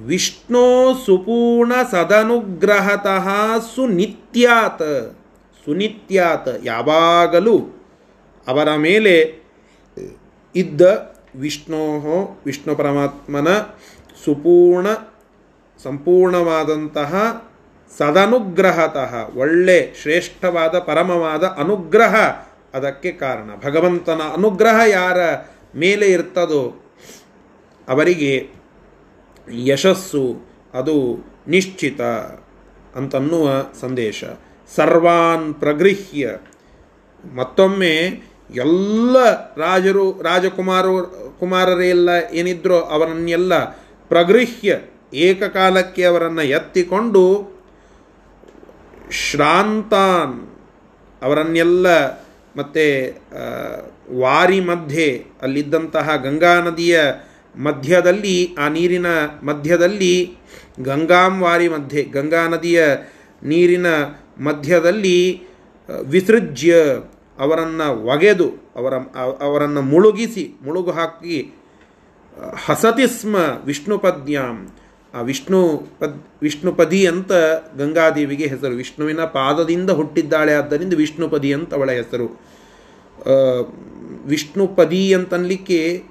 [0.06, 0.64] ವಿಷ್ಣು
[1.06, 3.26] ಸುಪೂರ್ಣ ಸದನುಗ್ರಹತಃ
[3.74, 4.84] ಸುನಿತ್ಯಾತ್
[5.64, 7.56] ಸುನಿತ್ಯಾತ್ ಯಾವಾಗಲೂ
[8.46, 9.42] ಅವರ ಮೇಲೆ
[10.56, 10.80] ಇದ್ದ
[11.36, 13.48] ವಿಷ್ಣೋ ವಿಷ್ಣು ಪರಮಾತ್ಮನ
[14.24, 14.86] ಸುಪೂರ್ಣ,
[15.82, 17.44] ಸಂಪೂರ್ಣವಾದಂತಹ
[17.98, 22.14] ಸದನುಗ್ರಹತಃ, ಒಳ್ಳೆ, ಶ್ರೇಷ್ಠವಾದ, ಪರಮವಾದ ಅನುಗ್ರಹ
[22.74, 23.50] ಅದಕ್ಕೆ ಕಾರಣ.
[23.64, 25.16] ಭಗವಂತನ ಅನುಗ್ರಹ ಯಾರ
[25.74, 26.92] ಮೇಲೆ ಇರ್ತದೋ
[27.88, 28.48] ಅವರಿಗೆ
[29.64, 30.40] ಯಶಸ್ಸು,
[30.74, 32.00] ಅದು ನಿಶ್ಚಿತ
[32.96, 34.24] ಅಂತನ್ನುವ ಸಂದೇಶ.
[34.76, 36.30] ಸರ್ವಾನ್ ಪ್ರಗೃಹ್ಯ.
[37.34, 38.22] ಮತ್ತೊಮ್ಮೆ
[38.56, 39.16] ಎಲ್ಲ
[39.56, 40.86] ರಾಜರು, ರಾಜಕುಮಾರ
[41.40, 43.52] ಕುಮಾರರೆಲ್ಲ ಏನಿದ್ರೋ ಅವರನ್ನೆಲ್ಲ
[44.10, 44.72] ಪ್ರಗೃಹ್ಯ
[45.28, 47.22] ಏಕಕಾಲಕ್ಕೆ ಅವರನ್ನು ಎತ್ತಿಕೊಂಡು
[49.12, 50.36] ಶ್ರಾಂತಾನ್
[51.22, 51.86] ಅವರನ್ನೆಲ್ಲ
[52.56, 52.84] ಮತ್ತು
[54.20, 55.08] ವಾರಿ ಮಧ್ಯೆ,
[55.42, 56.96] ಅಲ್ಲಿದ್ದಂತಹ ಗಂಗಾ ನದಿಯ
[57.54, 59.08] ಮಧ್ಯದಲ್ಲಿ, ಆ ನೀರಿನ
[59.42, 60.14] ಮಧ್ಯದಲ್ಲಿ,
[60.80, 62.80] ಗಂಗಾಂ ವಾರಿ ಮಧ್ಯೆ, ಗಂಗಾ ನದಿಯ
[63.42, 63.88] ನೀರಿನ
[64.38, 65.18] ಮಧ್ಯದಲ್ಲಿ
[66.08, 66.74] ವಿಸೃಜ್ಯ
[67.38, 68.94] ಅವರನ್ನು ಒಗೆದು, ಅವರ,
[69.42, 71.54] ಅವರನ್ನು ಮುಳುಗಿಸಿ ಮುಳುಗು ಹಾಕಿ
[72.64, 74.68] ಹಸತಿ ಸ್ಮ ವಿಷ್ಣುಪದ್ಯಾಂ.
[75.14, 77.32] ಆ ವಿಷ್ಣು ಪದ್, ವಿಷ್ಣುಪದಿ ಅಂತ
[77.78, 78.74] ಗಂಗಾದೇವಿಗೆ ಹೆಸರು.
[78.74, 82.40] ವಿಷ್ಣುವಿನ ಪಾದದಿಂದ ಹುಟ್ಟಿದ್ದಾಳೆ ಆದ್ದರಿಂದ ವಿಷ್ಣುಪದಿ ಅಂತ ಅವಳ ಹೆಸರು.
[84.24, 86.02] ವಿಷ್ಣುಪದಿ ಅಂತನ್ಲಿಕ್ಕೆ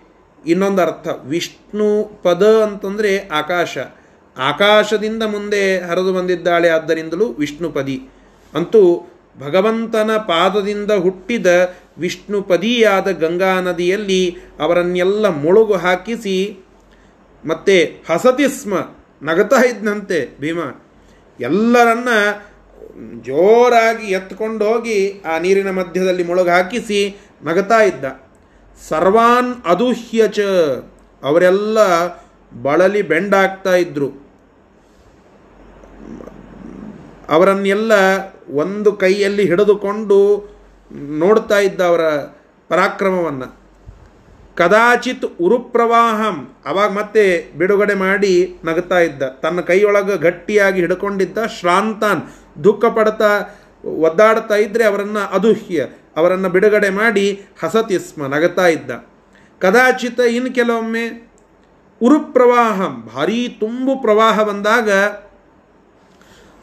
[0.45, 1.07] ಇನ್ನೊಂದು ಅರ್ಥ.
[1.25, 3.77] ವಿಷ್ಣು ಪದ ಅಂತಂದರೆ ಆಕಾಶ.
[4.37, 8.09] ಆಕಾಶದಿಂದ ಮುಂದೆ ಹರಿದು ಬಂದಿದ್ದಾಳೆ ಆದ್ದರಿಂದಲೂ ವಿಷ್ಣುಪದಿ.
[8.53, 11.47] ಅಂತೂ ಭಗವಂತನ ಪಾದದಿಂದ ಹುಟ್ಟಿದ
[11.97, 16.65] ವಿಷ್ಣುಪದಿಯಾದ ಗಂಗಾ ನದಿಯಲ್ಲಿ ಅವರನ್ನೆಲ್ಲ ಮುಳುಗು ಹಾಕಿಸಿ,
[17.45, 18.73] ಮತ್ತೆ ಹಸತಿ ಸ್ಮ,
[19.23, 20.59] ನಗತಾ ಇದ್ದಂತೆ ಭೀಮ.
[21.39, 22.09] ಎಲ್ಲರನ್ನ
[23.21, 28.05] ಜೋರಾಗಿ ಎತ್ಕೊಂಡು ಹೋಗಿ ಆ ನೀರಿನ ಮಧ್ಯದಲ್ಲಿ ಮುಳುಗು ಹಾಕಿಸಿ ನಗತಾ ಇದ್ದ.
[28.89, 30.39] ಸರ್ವಾನ್ ಅದುಹ್ಯಚ
[31.23, 32.07] ಅವರೆಲ್ಲ
[32.63, 34.22] ಬಳಲಿ ಬೆಂಡಾಗ್ತಾ ಇದ್ರು.
[37.33, 37.93] ಅವರನ್ನೆಲ್ಲ
[38.61, 40.19] ಒಂದು ಕೈಯಲ್ಲಿ ಹಿಡಿದುಕೊಂಡು
[41.19, 42.03] ನೋಡ್ತಾ ಇದ್ದ ಅವರ
[42.69, 43.47] ಪರಾಕ್ರಮವನ್ನು.
[44.55, 47.23] ಕದಾಚಿತ್ ಉರುಪ್ರವಾಹಂ ಅವಾಗ ಮತ್ತೆ
[47.57, 48.33] ಬಿಡುಗಡೆ ಮಾಡಿ
[48.65, 49.23] ನಗುತ್ತಾ ಇದ್ದ.
[49.43, 52.21] ತನ್ನ ಕೈಯೊಳಗೆ ಗಟ್ಟಿಯಾಗಿ ಹಿಡ್ಕೊಂಡಿದ್ದ ಶ್ರಾಂತಾನ್
[52.63, 53.31] ದುಃಖ ಪಡ್ತಾ
[54.01, 55.85] ಒದ್ದಾಡ್ತಾ ಇದ್ದರೆ ಅವರನ್ನು ಅದುಹ್ಯ,
[56.17, 57.25] ಅವರನ್ನು ಬಿಡುಗಡೆ ಮಾಡಿ
[57.63, 58.91] ಹಸತಿಸ್ಮ, ನಗುತ್ತಾ ಇದ್ದ.
[59.59, 61.05] ಕದಾಚಿತ ಇನ್ನು ಕೆಲವೊಮ್ಮೆ
[62.01, 64.89] ಉರುಪ್ರವಾಹಂ ಭಾರೀ ತುಂಬು ಪ್ರವಾಹ ಬಂದಾಗ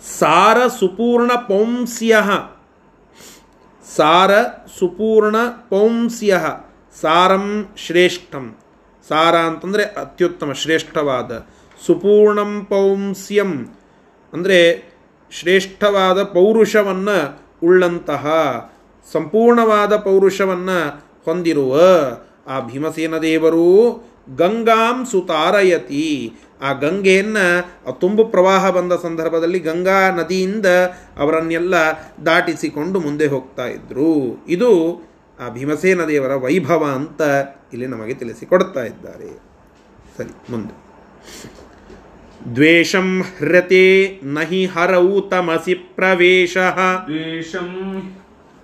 [0.02, 2.16] ಸಾರ ಸುಪೂರ್ಣ ಪೌಂಸ್ಯ.
[3.96, 4.30] ಸಾರ
[4.78, 5.36] ಸುಪೂರ್ಣ
[5.68, 6.40] ಪೌಂಸ್ಯ.
[7.00, 8.56] ಸಾರಂ ಶ್ರೇಷ್ಠಂ.
[9.08, 11.46] ಸಾರ ಅಂತಂದರೆ ಅತ್ಯುತ್ತಮ, ಶ್ರೇಷ್ಠವಾದ.
[11.86, 13.74] ಸುಪೂರ್ಣಂ ಪೌಂಸ್ಯಂ.
[14.32, 14.92] ಅಂದರೆ
[15.30, 18.26] ಶ್ರೇಷ್ಠವಾದ ಪೌರುಷವನ್ನು ಉಳ್ಳಂತಹ,
[19.12, 21.80] ಸಂಪೂರ್ಣವಾದ ಪೌರುಷವನ್ನು ಹೊಂದಿರುವ
[22.46, 24.00] ಆ ಭೀಮಸೇನ ದೇವರು
[24.36, 26.32] ಗಂಗಾಂ ಸುತಾರಯತಿ.
[26.62, 27.46] ಆ ಗಂಗೆಯನ್ನು
[28.00, 30.66] ತುಂಬ ಪ್ರವಾಹ ಬಂದ ಸಂದರ್ಭದಲ್ಲಿ ಗಂಗಾ ನದಿಯಿಂದ
[31.16, 31.74] ಅವರನ್ನೆಲ್ಲ
[32.26, 34.70] ದಾಟಿಸಿಕೊಂಡು ಮುಂದೆ ಹೋಗ್ತಾ ಇದ್ದರು ಇದು
[35.40, 37.20] ಆ ಭೀಮಸೇನ ದೇವರ ವೈಭವ ಅಂತ
[37.72, 39.30] ಇಲ್ಲಿ ನಮಗೆ ತಿಳಿಸಿಕೊಡ್ತಾ ಇದ್ದಾರೆ.
[40.16, 40.74] ಸರಿ, ಮುಂದೆ.
[42.54, 46.56] ದ್ವೇಷಂ ಹೃತೆ ನಹಿ ಹರೌ ತಮಸಿ ಪ್ರವೇಶ.
[47.06, 47.70] ದ್ವೇಷಂ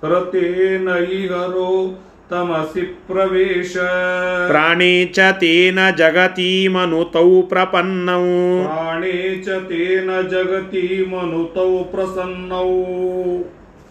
[0.05, 3.73] ಹರತೆ ನಹಿ ಹರೋ तमसि प्रवेश
[4.49, 8.25] प्राणे च तेन जगतीमनुतौ प्रपन्नौ
[8.65, 12.71] प्राणे च तेन जगतीमनुतौ प्रसन्नौ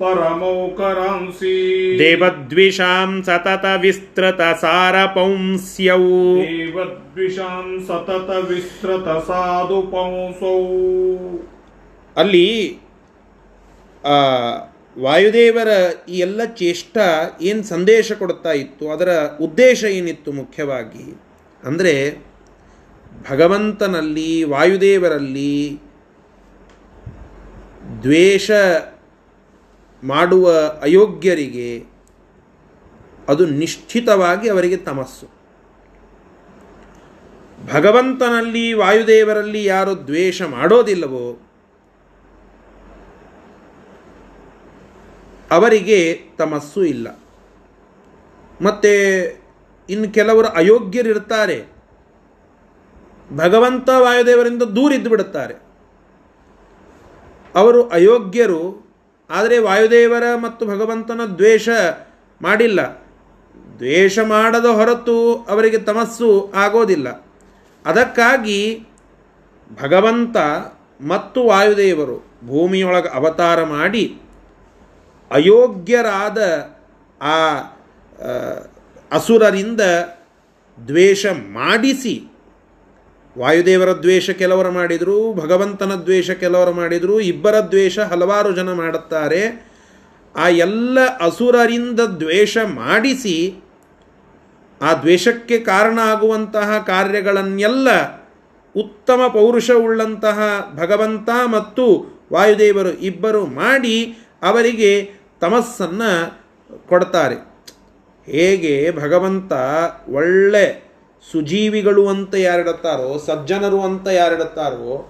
[0.00, 1.56] परमौकरांसि
[1.98, 6.04] ದೇವದ್ವಿಷಾಂ ಸತತ ವಿಸ್ತೃತ ಸಾರಪೌಂಸ್ಯೌ
[6.40, 10.56] देवद्विषां सतत विस्तृत साधुपंसौ
[12.16, 12.46] ಅಲ್ಲಿ
[14.04, 14.16] ಆ,
[14.98, 15.70] ವಾಯುದೇವರ
[16.08, 16.96] ಈ ಎಲ್ಲ ಚೇಷ್ಟ
[17.42, 19.10] ಏನು ಸಂದೇಶ ಕೊಡ್ತಾ ಇತ್ತು ಅದರ
[19.40, 21.06] ಉದ್ದೇಶ ಏನಿತ್ತು ಮುಖ್ಯವಾಗಿ
[21.62, 21.94] ಅಂದರೆ
[23.28, 25.54] ಭಗವಂತನಲ್ಲಿ ವಾಯುದೇವರಲ್ಲಿ
[28.02, 28.48] ದ್ವೇಷ
[30.03, 31.85] ಮಾಡುವ ಅಯೋಗ್ಯರಿಗೆ
[33.29, 35.27] ಅದು ನಿಶ್ಚಿತವಾಗಿ ಅವರಿಗೆ ತಮಸ್ಸು.
[37.73, 41.39] ಭಗವಂತನಲ್ಲಿ, ವಾಯುದೇವರಲ್ಲಿ ಯಾರು ದ್ವೇಷ ಮಾಡೋದಿಲ್ಲವೋ,
[45.51, 47.19] ಅವರಿಗೆ ತಮಸ್ಸು ಇಲ್ಲ.
[48.61, 49.23] ಮತ್ತು
[49.89, 51.65] ಇನ್ನು ಕೆಲವರು ಅಯೋಗ್ಯರಿರ್ತಾರೆ.
[53.35, 55.53] ಭಗವಂತ, ವಾಯುದೇವರಿಂದ ದೂರಿದ್ದು ಬಿಡುತ್ತಾರೆ.
[57.55, 58.88] ಅವರು ಅಯೋಗ್ಯರು
[59.29, 61.69] ಆದರೆ ವಾಯುದೇವರ ಮತ್ತು ಭಗವಂತನ ದ್ವೇಷ
[62.41, 62.81] ಮಾಡಿಲ್ಲ.
[63.77, 67.09] ದ್ವೇಷ ಮಾಡದ ಹೊರತು ಅವರಿಗೆ ತಮಸ್ಸು ಆಗೋದಿಲ್ಲ.
[67.85, 68.87] ಅದಕ್ಕಾಗಿ
[69.81, 70.37] ಭಗವಂತ
[71.07, 74.17] ಮತ್ತು ವಾಯುದೇವರು ಭೂಮಿಯೊಳಗೆ ಅವತಾರ ಮಾಡಿ
[75.31, 76.39] ಅಯೋಗ್ಯರಾದ
[77.21, 77.57] ಆ
[79.11, 79.81] ಅಸುರರಿಂದ
[80.87, 82.15] ದ್ವೇಷ ಮಾಡಿಸಿ
[83.37, 89.69] ವಾಯುದೇವರ ದ್ವೇಷ ಕೆಲವರು ಮಾಡಿದರು, ಭಗವಂತನ ದ್ವೇಷ ಕೆಲವರು ಮಾಡಿದರು, ಇಬ್ಬರ ದ್ವೇಷ ಹಲವಾರು ಜನ ಮಾಡುತ್ತಾರೆ.
[90.35, 93.55] ಆ ಎಲ್ಲ ಅಸುರರಿಂದ ದ್ವೇಷ ಮಾಡಿಸಿ,
[94.81, 97.87] ಆ ದ್ವೇಷಕ್ಕೆ ಕಾರಣ ಆಗುವಂತಹ ಕಾರ್ಯಗಳನ್ನೆಲ್ಲ
[98.75, 100.39] ಉತ್ತಮ ಪೌರುಷವುಳ್ಳಂತಹ
[100.75, 105.11] ಭಗವಂತ ಮತ್ತು ವಾಯುದೇವರು ಇಬ್ಬರು ಮಾಡಿ ಅವರಿಗೆ
[105.41, 106.39] ತಮಸ್ಸನ್ನು
[106.87, 107.35] ಕೊಡ್ತಾರೆ.
[108.25, 108.91] ಹೇಗೆ?
[108.91, 109.53] ಭಗವಂತ
[110.09, 110.88] ಒಳ್ಳೆ
[111.23, 115.07] ಸುಜೀವಿಗಳು ಅಂತ ಯಾರಿಡುತ್ತಾರೋ, ಸಜ್ಜನರು ಅಂತ ಯಾರಿಡುತ್ತಾರೋ,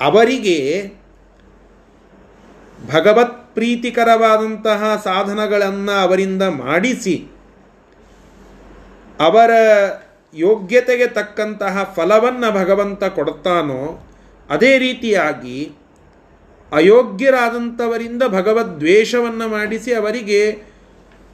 [0.00, 0.58] ಅವರಿಗೆ
[2.92, 7.28] ಭಗವತ್ ಪ್ರೀತಿಕರವಾದಂತಹ ಸಾಧನಗಳನ್ನು ಅವರಿಂದ ಮಾಡಿಸಿ,
[9.20, 9.50] ಅವರ
[10.34, 13.98] ಯೋಗ್ಯತೆಗೆ ತಕ್ಕಂತಹ ಫಲವನ್ನು ಭಗವಂತ ಕೊಡ್ತಾನೋ,
[14.50, 15.72] ಅದೇ ರೀತಿಯಾಗಿ
[16.72, 20.40] ಅಯೋಗ್ಯರಾದಂಥವರಿಂದ ಭಗವದ್ವೇಷವನ್ನು ಮಾಡಿಸಿ ಅವರಿಗೆ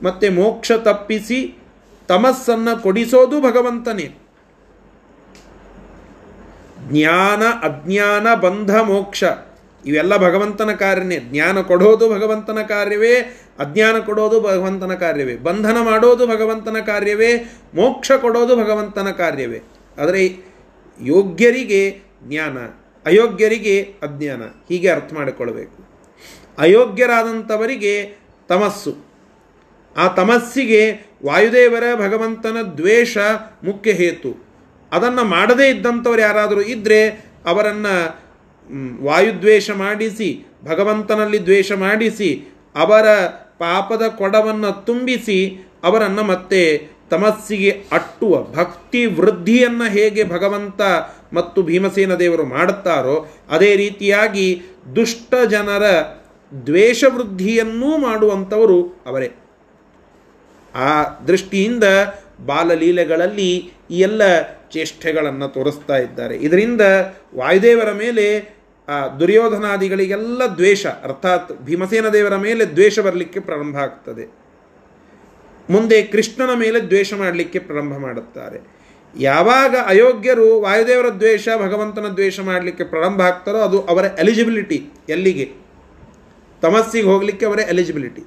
[0.03, 1.60] ಮತ್ತೆ ಮೋಕ್ಷ ತಪ್ಪಿಸಿ
[2.11, 4.19] ತಮಸ್ಸನ್ನು ಕೊಡಿಸೋದು ಭಗವಂತನೇ.
[6.89, 9.25] ಜ್ಞಾನ, ಅಜ್ಞಾನ, ಬಂಧ, ಮೋಕ್ಷ,
[9.87, 13.15] ಇವೆಲ್ಲ ಭಗವಂತನ ಕಾರ್ಯನೇ ಜ್ಞಾನ ಕೊಡೋದು ಭಗವಂತನ ಕಾರ್ಯವೇ,
[13.59, 15.37] ಅಜ್ಞಾನ ಕೊಡೋದು ಭಗವಂತನ ಕಾರ್ಯವೇ.
[15.37, 17.37] ಬಂಧನ ಮಾಡೋದು ಭಗವಂತನ ಕಾರ್ಯವೇ,
[17.75, 19.63] ಮೋಕ್ಷ ಕೊಡೋದು ಭಗವಂತನ ಕಾರ್ಯವೇ.
[19.99, 20.45] ಆದರೆ
[21.03, 22.59] ಯೋಗ್ಯರಿಗೆ ಜ್ಞಾನ,
[23.07, 25.91] ಅಯೋಗ್ಯರಿಗೆ ಅಜ್ಞಾನ, ಹೀಗೆ ಅರ್ಥ ಮಾಡಿಕೊಳ್ಬೇಕು.
[26.59, 28.19] ಅಯೋಗ್ಯರಾದಂಥವರಿಗೆ
[28.49, 29.10] ತಮಸ್ಸು.
[29.97, 33.19] ಆ ತಮಸ್ಸಿಗೆ ವಾಯುದೇವರ ಭಗವಂತನ ದ್ವೇಷ
[33.65, 34.45] ಮುಖ್ಯ ಹೇತು.
[34.93, 37.09] ಅದನ್ನು ಮಾಡದೇ ಇದ್ದಂಥವ್ರು ಯಾರಾದರೂ ಇದ್ದರೆ
[37.47, 38.21] ಅವರನ್ನು
[39.05, 43.27] ವಾಯುದ್ವೇಷ ಮಾಡಿಸಿ, ಭಗವಂತನಲ್ಲಿ ದ್ವೇಷ ಮಾಡಿಸಿ, ಅವರ
[43.59, 50.81] ಪಾಪದ ಕೊಡವನ್ನು ತುಂಬಿಸಿ ಅವರನ್ನು ಮತ್ತೆ ತಮಸ್ಸಿಗೆ ಅಟ್ಟುವ ಭಕ್ತಿ ವೃದ್ಧಿಯನ್ನು ಹೇಗೆ ಭಗವಂತ
[51.33, 54.63] ಮತ್ತು ಭೀಮಸೇನ ದೇವರು ಮಾಡುತ್ತಾರೋ ಅದೇ ರೀತಿಯಾಗಿ
[54.97, 55.83] ದುಷ್ಟ ಜನರ
[56.67, 59.31] ದ್ವೇಷ ವೃದ್ಧಿಯನ್ನೂ ಮಾಡುವಂಥವರು ಅವರೇ.
[60.75, 61.85] ಆ ದೃಷ್ಟಿಯಿಂದ
[62.47, 66.37] ಬಾಲಲೀಲೆಗಳಲ್ಲಿ ಈ ಎಲ್ಲ ಚೇಷ್ಟೆಗಳನ್ನು ತೋರಿಸ್ತಾ ಇದ್ದಾರೆ.
[66.37, 66.81] ಇದರಿಂದ
[67.37, 68.57] ವಾಯುದೇವರ ಮೇಲೆ,
[68.89, 74.41] ಆ ದುರ್ಯೋಧನಾದಿಗಳಿಗೆಲ್ಲ ದ್ವೇಷ, ಅರ್ಥಾತ್ ಭೀಮಸೇನ ದೇವರ ಮೇಲೆ ದ್ವೇಷ ಬರಲಿಕ್ಕೆ ಪ್ರಾರಂಭ ಆಗ್ತದೆ.
[75.71, 78.81] ಮುಂದೆ ಕೃಷ್ಣನ ಮೇಲೆ ದ್ವೇಷ ಮಾಡಲಿಕ್ಕೆ ಪ್ರಾರಂಭ ಮಾಡುತ್ತಾರೆ.
[79.21, 85.53] ಯಾವಾಗ ಅಯೋಗ್ಯರು ವಾಯುದೇವರ ದ್ವೇಷ, ಭಗವಂತನ ದ್ವೇಷ ಮಾಡಲಿಕ್ಕೆ ಪ್ರಾರಂಭ ಆಗ್ತಾರೋ ಅದು ಅವರ ಎಲಿಜಿಬಿಲಿಟಿ ಎಲ್ಲಿಗೆ?
[86.63, 88.23] ತಮಸ್ಸಿಗೆ ಹೋಗಲಿಕ್ಕೆ ಅವರ ಎಲಿಜಿಬಿಲಿಟಿ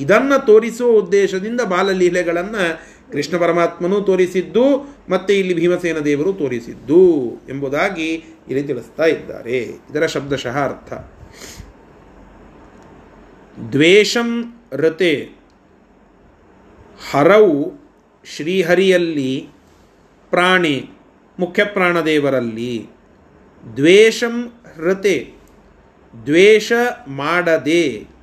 [0.00, 7.02] ಇದನ್ನು ತೋರಿಸುವ ಉದ್ದೇಶದಿಂದ ಬಾಲಲೀಲೆಗಳನ್ನು ಕೃಷ್ಣ ಪರಮಾತ್ಮನೂ ತೋರಿಸಿದ್ದು, ಮತ್ತು ಇಲ್ಲಿ ಭೀಮಸೇನ ದೇವರು ತೋರಿಸಿದ್ದು
[7.48, 8.12] ಎಂಬುದಾಗಿ
[8.48, 9.58] ಇಲ್ಲಿ ತಿಳಿಸ್ತಾ ಇದ್ದಾರೆ.
[9.62, 10.92] ಇದರ ಶಬ್ದಶಃ ಅರ್ಥ.
[13.72, 15.30] ದ್ವೇಷಂ ರತೆ
[17.10, 17.72] ಹರವು
[18.24, 19.48] ಶ್ರೀಹರಿಯಲ್ಲಿ
[20.30, 20.90] ಪ್ರಾಣಿ
[21.38, 22.86] ಮುಖ್ಯ ಪ್ರಾಣದೇವರಲ್ಲಿ
[23.76, 25.32] ದ್ವೇಷಂ ಹೃತೆ
[26.26, 26.72] ದ್ವೇಷ
[27.08, 28.13] ಮಾಡದೆ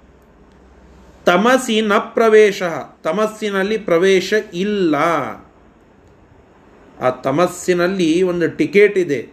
[1.25, 2.63] ತಮಸಿ ನ ಪ್ರವೇಶ.
[3.03, 4.95] ತಮಸ್ಸಿನಲ್ಲಿ ಪ್ರವೇಶ ಇಲ್ಲ.
[6.99, 9.29] ಆ ತಮಸ್ಸಿನಲ್ಲಿ ಒಂದು ಟಿಕೆಟ್ ಇದೆ.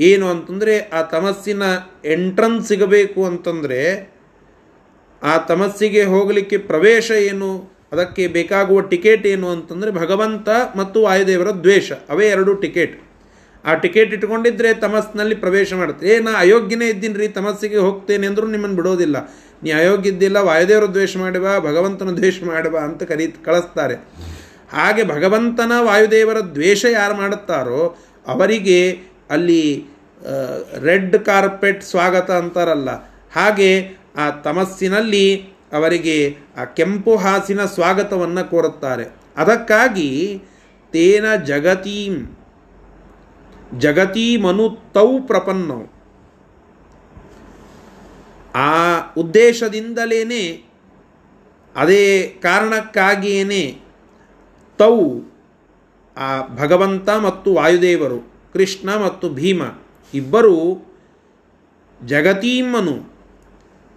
[0.00, 1.62] ಏನು ಅಂತಂದರೆ, ಆ ತಮಸ್ಸಿನ
[2.04, 4.12] ಎಂಟ್ರನ್ಸ್ ಸಿಗಬೇಕು ಅಂತಂದರೆ,
[5.22, 11.92] ಆ ತಮಸ್ಸಿಗೆ ಹೋಗಲಿಕ್ಕೆ ಪ್ರವೇಶ ಏನು, ಅದಕ್ಕೆ ಬೇಕಾಗುವ ಟಿಕೆಟ್ ಏನು ಅಂತಂದರೆ, ಭಗವಂತ ಮತ್ತು ವಾಯುದೇವರ ದ್ವೇಷ.
[11.92, 13.11] ಅವೇ ಎರಡು ಟಿಕೆಟ್.
[13.64, 16.08] ಆ ಟಿಕೆಟ್ ಇಟ್ಕೊಂಡಿದ್ರೆ ತಮಸ್ನಲ್ಲಿ ಪ್ರವೇಶ ಮಾಡುತ್ತೆ.
[16.08, 19.34] ಏ, ನಾ ಅಯೋಗ್ಯನೇ ಇದ್ದೀನಿ ರೀ, ತಮಸ್ಸಿಗೆ ಹೋಗ್ತೇನೆ ಅಂದರೂ ನಿಮ್ಮನ್ನು ಬಿಡೋದಿಲ್ಲ.
[19.62, 23.94] ನೀ ಅಯೋಗ್ಯ ಇದ್ದಿಲ್ಲ ವಾಯುದೇವರು ದ್ವೇಷ ಮಾಡುವ, ಭಗವಂತನ ದ್ವೇಷ ಮಾಡುವ ಅಂತ ಕರೀ, ಕಳಿಸ್ತಾರೆ.
[24.72, 28.98] ಹಾಗೆ ಭಗವಂತನ ವಾಯುದೇವರ ದ್ವೇಷ ಯಾರು ಮಾಡುತ್ತಾರೋ, ಅವರಿಗೆ
[29.30, 29.84] ಅಲ್ಲಿ
[30.82, 32.90] ರೆಡ್ ಕಾರ್ಪೆಟ್ ಸ್ವಾಗತ ಅಂತಾರಲ್ಲ.
[33.36, 35.36] ಹಾಗೆ ಆ ತಮಸ್ಸಿನಲ್ಲಿ
[35.72, 39.04] ಅವರಿಗೆ ಆ ಕೆಂಪು ಹಾಸಿನ ಸ್ವಾಗತವನ್ನು ಕೋರುತ್ತಾರೆ.
[39.36, 40.42] ಅದಕ್ಕಾಗಿ
[40.92, 42.38] ತೇನ ಜಗತೀಂ
[43.78, 46.02] ಜಗತೀಮನು ತೌ ಪ್ರಪನ್ನವು
[48.54, 50.72] ಆ ಉದ್ದೇಶದಿಂದಲೇ
[51.76, 53.80] ಅದೇ ಕಾರಣಕ್ಕಾಗಿಯೇ
[54.78, 55.20] ತೌ,
[56.16, 59.62] ಆ ಭಗವಂತ ಮತ್ತು ವಾಯುದೇವರು, ಕೃಷ್ಣ ಮತ್ತು ಭೀಮ
[60.14, 60.86] ಇಬ್ಬರು
[62.06, 63.12] ಜಗತೀಮನು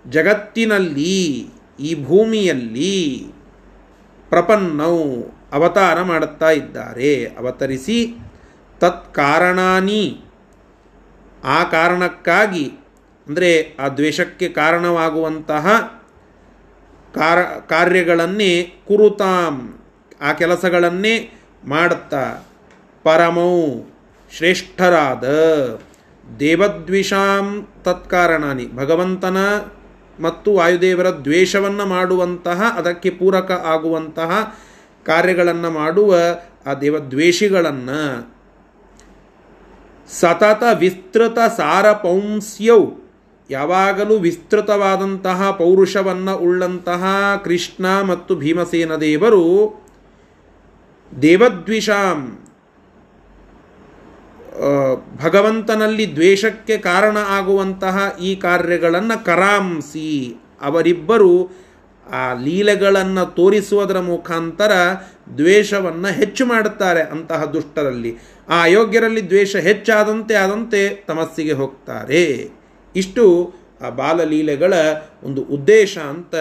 [0.09, 1.47] ಜಗತ್ತಿನಲ್ಲಿ,
[1.79, 3.27] ಈ ಭೂಮಿಯಲ್ಲಿ
[4.29, 5.21] ಪ್ರಪನ್ನವು
[5.53, 7.25] ಅವತಾರ ಮಾಡುತ್ತಾ ಇದ್ದಾರೆ.
[7.25, 8.17] ಅವತರಿಸಿ
[8.79, 10.21] ತತ್ಕಾರಣಾನಿ.
[11.43, 12.71] ಆ ಕಾರಣಕ್ಕಾಗಿ,
[13.27, 15.67] ಅಂದರೆ ಆ ದ್ವೇಷಕ್ಕೆ ಕಾರಣವಾಗುವಂತಹ
[17.15, 19.79] ಕಾರ, ಕಾರ್ಯಗಳನ್ನೇ ಕುರುತಾಂ,
[20.21, 21.33] ಆ ಕೆಲಸಗಳನ್ನೇ
[21.65, 22.45] ಮಾಡುತ್ತಾ.
[23.03, 23.81] ಪರಮೌ
[24.37, 25.23] ಶ್ರೇಷ್ಠರಾದ
[26.39, 28.75] ದೇವದ್ವಿಷಾಂ ತತ್ಕಾರಣಾನಿ.
[28.75, 29.37] ಭಗವಂತನ
[30.19, 34.55] ಮತ್ತು ವಾಯುದೇವರ ದ್ವೇಷವನ್ನು ಮಾಡುವಂತಹ, ಅದಕ್ಕೆ ಪೂರಕ ಆಗುವಂತಹ
[35.05, 36.15] ಕಾರ್ಯಗಳನ್ನು ಮಾಡುವ
[36.65, 38.34] ಆ ದೇವದ್ವೇಷಿಗಳನ್ನು
[40.09, 42.79] ಸತತ ವಿಸ್ತೃತ ಸಾರಪೌಂಸ್ಯೌ.
[43.49, 47.03] ಯಾವಾಗಲೂ ವಿಸ್ತೃತವಾದಂತಹ ಪೌರುಷವನ್ನು ಉಳ್ಳಂತಹ
[47.43, 49.43] ಕೃಷ್ಣ ಮತ್ತು ಭೀಮಸೇನ ದೇವರು
[51.21, 52.39] ದೇವದ್ವಿಷಾಂ
[55.23, 61.65] ಭಗವಂತನಲ್ಲಿ ದ್ವೇಷಕ್ಕೆ ಕಾರಣ ಆಗುವಂತಹ ಈ ಕಾರ್ಯಗಳನ್ನು ಕರಾಂಸಿ ಅವರಿಬ್ಬರು
[62.11, 64.71] ಆ ಲೀಲೆಗಳನ್ನು ತೋರಿಸುವುದರ ಮುಖಾಂತರ
[65.37, 68.17] ದ್ವೇಷವನ್ನು ಹೆಚ್ಚು ಮಾಡುತ್ತಾರೆ ಅಂತಹ ದುಷ್ಟರಲ್ಲಿ.
[68.49, 72.49] ಆ ಅಯೋಗ್ಯರಲ್ಲಿ ದ್ವೇಷ ಹೆಚ್ಚಾದಂತೆ ಆದಂತೆ ತಮಸ್ಸಿಗೆ ಹೋಗ್ತಾರೆ.
[72.95, 74.73] ಇಷ್ಟು ಆ ಬಾಲಲೀಲೆಗಳ
[75.23, 76.35] ಒಂದು ಉದ್ದೇಶ ಅಂತ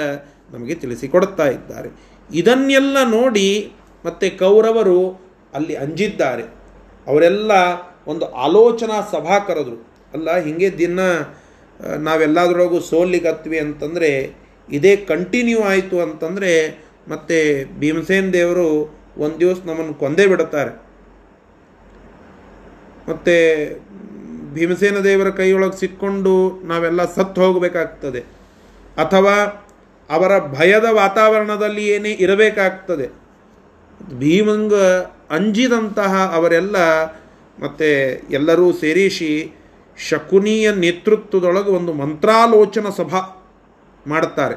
[0.50, 1.88] ನಮಗೆ ತಿಳಿಸಿಕೊಡ್ತಾ ಇದ್ದಾರೆ.
[2.34, 3.72] ಇದನ್ನೆಲ್ಲ ನೋಡಿ
[4.04, 5.20] ಮತ್ತೆ ಕೌರವರು
[5.54, 6.42] ಅಲ್ಲಿ ಅಂಜಿದ್ದಾರೆ.
[7.06, 7.52] ಅವರೆಲ್ಲ
[8.06, 9.94] ಒಂದು ಆಲೋಚನಾ ಸಭಾ ಕರೆದ್ರು.
[10.12, 11.00] ಅಲ್ಲ, ಹಿಂಗೆ ದಿನ
[11.98, 14.34] ನಾವೆಲ್ಲದರೊಳಗೂ ಸೋಲಿಗತ್ವಿ ಅಂತಂದರೆ,
[14.68, 16.78] ಇದೇ ಕಂಟಿನ್ಯೂ ಆಯಿತು ಅಂತಂದರೆ,
[17.08, 17.38] ಮತ್ತು
[17.78, 20.84] ಭೀಮಸೇನ್ ದೇವರು ಒಂದು ದಿವಸ ನಮ್ಮನ್ನು ಕೊಂದೇ ಬಿಡುತ್ತಾರೆ
[23.08, 23.34] ಮತ್ತು
[24.54, 26.34] ಭೀಮಸೇನ ದೇವರ ಕೈಯೊಳಗೆ ಸಿಕ್ಕೊಂಡು
[26.64, 28.20] ನಾವೆಲ್ಲ ಸತ್ತು ಹೋಗಬೇಕಾಗ್ತದೆ.
[29.00, 29.36] ಅಥವಾ
[30.10, 33.06] ಅವರ ಭಯದ ವಾತಾವರಣದಲ್ಲಿ ಏನೇ ಇರಬೇಕಾಗ್ತದೆ.
[34.18, 34.74] ಭೀಮಂಗ
[35.30, 36.76] ಅಂಜಿದಂತಹ ಅವರೆಲ್ಲ
[37.64, 37.88] ಮತ್ತು
[38.30, 39.32] ಎಲ್ಲರೂ ಸೇರಿಸಿ
[39.98, 43.20] ಶಕುನಿಯ ನೇತೃತ್ವದೊಳಗೆ ಒಂದು ಮಂತ್ರಾಲೋಚನ ಸಭಾ
[44.06, 44.56] ಮಾಡುತ್ತಾರೆ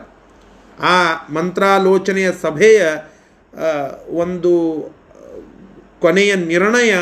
[0.83, 0.97] ಆ
[1.33, 2.81] ಮಂತ್ರಾಲೋಚನೆಯ ಸಭೆಯ
[4.15, 4.53] ಒಂದು
[6.01, 6.93] ಕೊನೆಯ ನಿರ್ಣಯ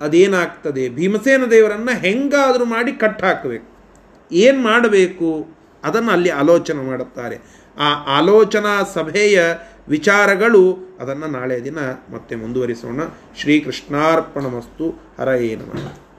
[0.00, 0.88] ಅದೇನಾಗ್ತದೆ?
[0.88, 3.66] ಭೀಮಸೇನ ದೇವರನ್ನು ಹೆಂಗಾದರೂ ಮಾಡಿ ಕಟ್ ಹಾಕಬೇಕು
[4.32, 5.46] ಏನು ಮಾಡಬೇಕು?
[5.84, 7.38] ಅದನ್ನು ಅಲ್ಲಿ ಆಲೋಚನೆ ಮಾಡುತ್ತಾರೆ.
[7.78, 9.42] ಆ ಆಲೋಚನಾ ಸಭೆಯ
[9.88, 11.78] ವಿಚಾರಗಳು ಅದನ್ನು ನಾಳೆ ದಿನ
[12.12, 13.00] ಮತ್ತೆ ಮುಂದುವರಿಸೋಣ.
[13.36, 16.09] ಶ್ರೀಕೃಷ್ಣಾರ್ಪಣ ಮಸ್ತು ಹರ ನಮಃ.